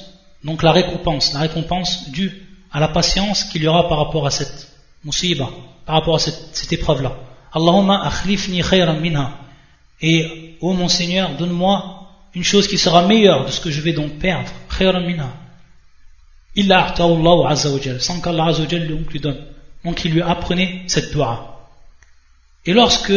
[0.42, 2.32] donc la récompense, la récompense due
[2.72, 4.68] à la patience qu'il y aura par rapport à cette
[5.04, 5.48] musiba,
[5.84, 7.12] par rapport à cette, épreuve-là.
[7.52, 9.38] Allahumma akhlifni khayran minha.
[10.00, 11.93] Et, ô mon Seigneur, donne-moi
[12.34, 14.50] une chose qui sera meilleure de ce que je vais donc perdre.
[16.56, 16.94] Illa
[17.98, 19.46] Sans qu'Allah lui donne.
[19.84, 21.68] Donc il lui apprenait cette dua.
[22.64, 23.12] Et lorsque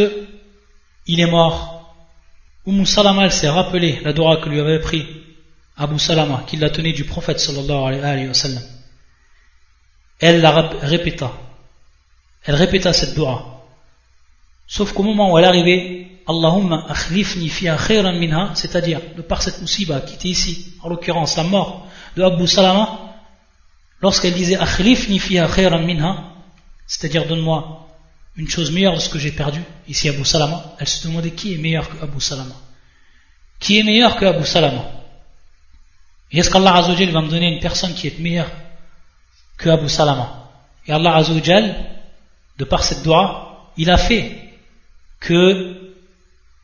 [1.07, 1.95] il est mort,
[2.65, 5.07] Umm Salama s'est rappelé la dua que lui avait pris
[5.77, 8.63] Abu Salama, qu'il la tenait du prophète sallallahu alayhi wa sallam.
[10.19, 10.51] Elle la
[10.81, 11.31] répéta.
[12.43, 13.63] Elle répéta cette dua.
[14.67, 19.61] Sauf qu'au moment où elle arrivait, Allahumma akhlifni fiha khayran minha, c'est-à-dire de par cette
[19.61, 22.99] musiba qui était ici, en l'occurrence la mort de Abu Salama,
[24.01, 26.33] lorsqu'elle disait akhlifni fiha khayran minha,
[26.85, 27.87] c'est-à-dire donne-moi
[28.35, 31.53] une chose meilleure de ce que j'ai perdu, ici Abu Salama, elle se demandait qui
[31.53, 32.55] est meilleur que Abu Salama.
[33.59, 34.83] Qui est meilleur que Abu Salama?
[36.31, 38.51] Et est-ce qu'Allah Azzawajal va me donner une personne qui est meilleure
[39.57, 40.49] que Abu Salama?
[40.85, 41.75] Et Allah Azzawajal,
[42.57, 44.53] de par cette dua, il a fait
[45.19, 45.76] que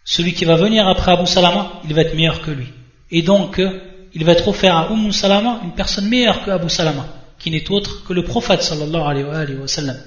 [0.03, 2.67] celui qui va venir après Abu Salama, il va être meilleur que lui.
[3.11, 3.61] Et donc,
[4.13, 7.07] il va être offert à Umm Salama une personne meilleure que Abu Salama,
[7.39, 9.97] qui n'est autre que le prophète sallallahu alayhi wa sallam.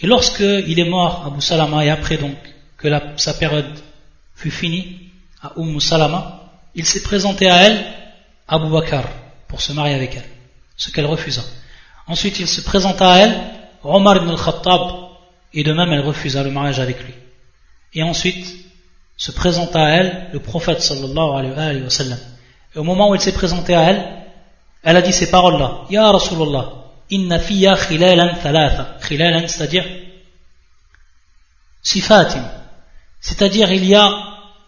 [0.00, 2.36] Et lorsque il est mort, Abu Salama, et après donc
[2.76, 3.72] que sa période
[4.34, 5.10] fut finie,
[5.42, 7.84] à Umm Salama, il s'est présenté à elle,
[8.48, 9.08] Abu Bakr,
[9.48, 10.28] pour se marier avec elle,
[10.76, 11.42] ce qu'elle refusa.
[12.06, 13.36] Ensuite, il se présenta à elle,
[13.82, 14.82] Omar ibn al-Khattab,
[15.52, 17.14] et de même elle refusa le mariage avec lui.
[17.94, 18.46] Et ensuite,
[19.17, 22.19] se présenta à elle le prophète sallallahu alayhi wa sallam.
[22.75, 24.25] Et au moment où il s'est présenté à elle,
[24.83, 25.81] elle a dit ces paroles-là.
[25.89, 26.73] Ya Rasulallah,
[27.09, 28.97] inna fiya khilalan thalatha.
[29.01, 29.85] Khilalan, c'est-à-dire
[31.83, 32.43] sifatim.
[33.19, 34.09] C'est-à-dire il y a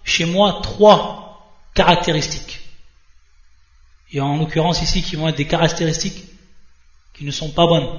[0.04, 2.60] chez moi trois caractéristiques.
[4.12, 6.26] Et en l'occurrence ici qui vont être des caractéristiques
[7.16, 7.90] qui ne sont pas bonnes.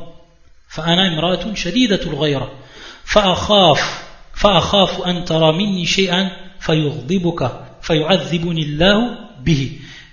[0.75, 2.53] فأنا امرأة شديدة الغيرة
[3.05, 4.05] فأخاف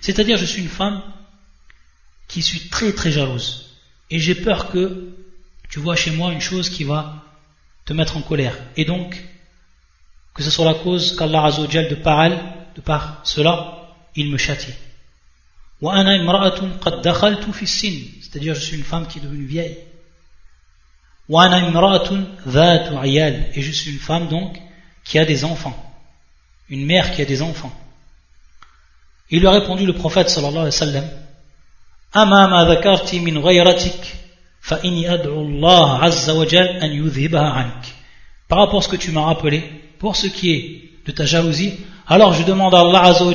[0.01, 1.01] c'est-à-dire je suis une femme
[2.27, 3.77] qui suis très très jalouse.
[4.11, 5.15] Et j'ai peur que
[5.71, 7.23] tu vois chez moi une chose qui va
[7.85, 8.57] te mettre en colère.
[8.77, 9.25] Et donc
[10.35, 12.39] que ce soit la cause qu'Allah Azzawajal de par elle
[12.75, 14.75] de par cela il me châtie.
[18.23, 19.79] C'est-à-dire je suis une femme qui est devenue vieille
[21.30, 24.58] et je suis une femme donc
[25.06, 25.76] qui a des enfants.
[26.70, 27.72] Une mère qui a des enfants.
[29.30, 31.10] Il lui a répondu le prophète sallallahu alayhi wa sallam
[32.16, 34.16] أما ما ذكرت من غيرتك
[34.62, 37.86] فإني أدعو الله عز وجل أن يذهبها عنك
[38.50, 39.64] Par rapport à ce que tu m'as rappelé,
[39.98, 43.34] pour ce qui est de ta jalousie, alors je demande à Allah Azza wa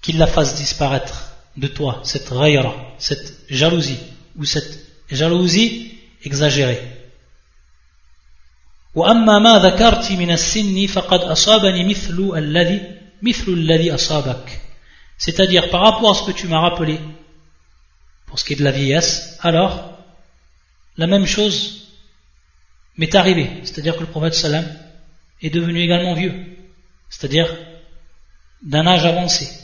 [0.00, 3.98] qu'il la fasse disparaître de toi, cette ghayra, cette jalousie,
[4.36, 4.78] ou cette
[5.10, 5.93] jalousie
[6.24, 7.00] exagéré.
[8.94, 12.80] وأما ما ذكرت من السن فقد أصابني مثل الذي
[13.22, 14.60] مثل الذي أصابك
[15.18, 16.98] c'est-à-dire par rapport à ce que tu m'as rappelé
[18.26, 19.98] pour ce qui est de la vieillesse alors
[20.96, 21.86] la même chose
[22.96, 24.66] m'est arrivée c'est-à-dire que le prophète sallam
[25.40, 26.34] est devenu également vieux
[27.10, 27.48] c'est-à-dire
[28.62, 29.60] d'un âge avancé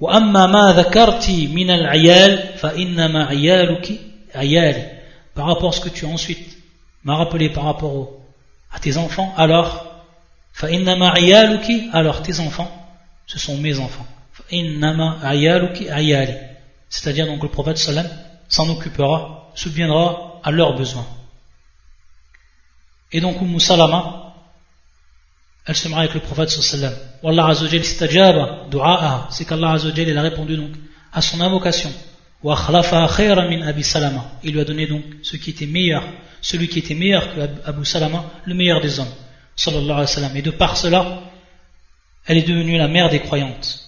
[0.00, 4.00] وأما ما ذكرت من العيال فإنما عيالك
[4.34, 4.96] عيالي
[5.33, 6.57] par rapport à ce que tu ensuite
[7.03, 8.09] m'as rappelé par rapport
[8.71, 10.03] à tes enfants, alors,
[11.93, 12.71] alors tes enfants,
[13.25, 14.05] ce sont mes enfants.
[16.89, 18.07] C'est-à-dire donc le prophète sallam
[18.47, 21.07] s'en occupera, subviendra à leurs besoins.
[23.11, 24.33] Et donc Umm Salama,
[25.65, 26.93] elle se marie avec le prophète sallam.
[27.23, 30.71] Wallah azawajal istajaba du'a'aha, c'est qu'Allah azawajal a répondu donc
[31.13, 31.91] à son invocation.
[32.43, 32.49] Il
[34.53, 36.03] lui a donné donc ce qui était meilleur,
[36.41, 39.13] celui qui était meilleur que Abu Salama, le meilleur des hommes.
[39.55, 40.37] Sallallahu alayhi wa.
[40.39, 41.21] Et de par cela,
[42.25, 43.79] elle est devenue la mère des croyantes.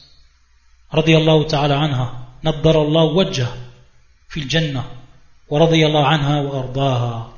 [0.91, 2.13] Radiyallahu ta'ala anha.
[2.43, 3.51] Naddarallahu wajjah
[4.27, 4.85] fil jannah.
[5.49, 7.29] Wa radiyallahu anha wa ardaha.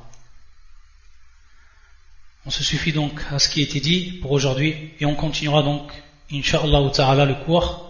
[2.44, 5.62] On se suffit donc à ce qui a été dit pour aujourd'hui et on continuera
[5.62, 5.90] donc,
[6.30, 7.85] inshallah ta'ala, le cours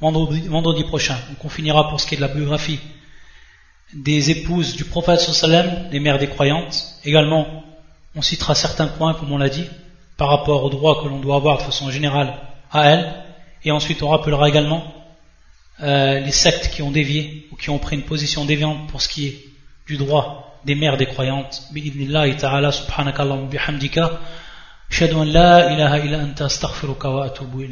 [0.00, 1.16] vendredi, prochain.
[1.28, 2.80] Donc on finira pour ce qui est de la biographie
[3.94, 7.64] des épouses du prophète sallam, des mères des croyantes, également
[8.14, 9.66] on citera certains points, comme on l'a dit,
[10.16, 12.34] par rapport aux droits que l'on doit avoir de façon générale
[12.72, 13.14] à elle,
[13.64, 14.82] et ensuite on rappellera également
[15.82, 19.08] euh, les sectes qui ont dévié ou qui ont pris une position déviante pour ce
[19.08, 19.44] qui est
[19.86, 21.62] du droit des mères des croyantes.
[21.72, 22.70] Bi'idnillahi ta'ala
[23.50, 24.20] bihamdika.
[24.90, 27.66] Ashhadu an la ilaha illa anta astaghfiruka wa atubu.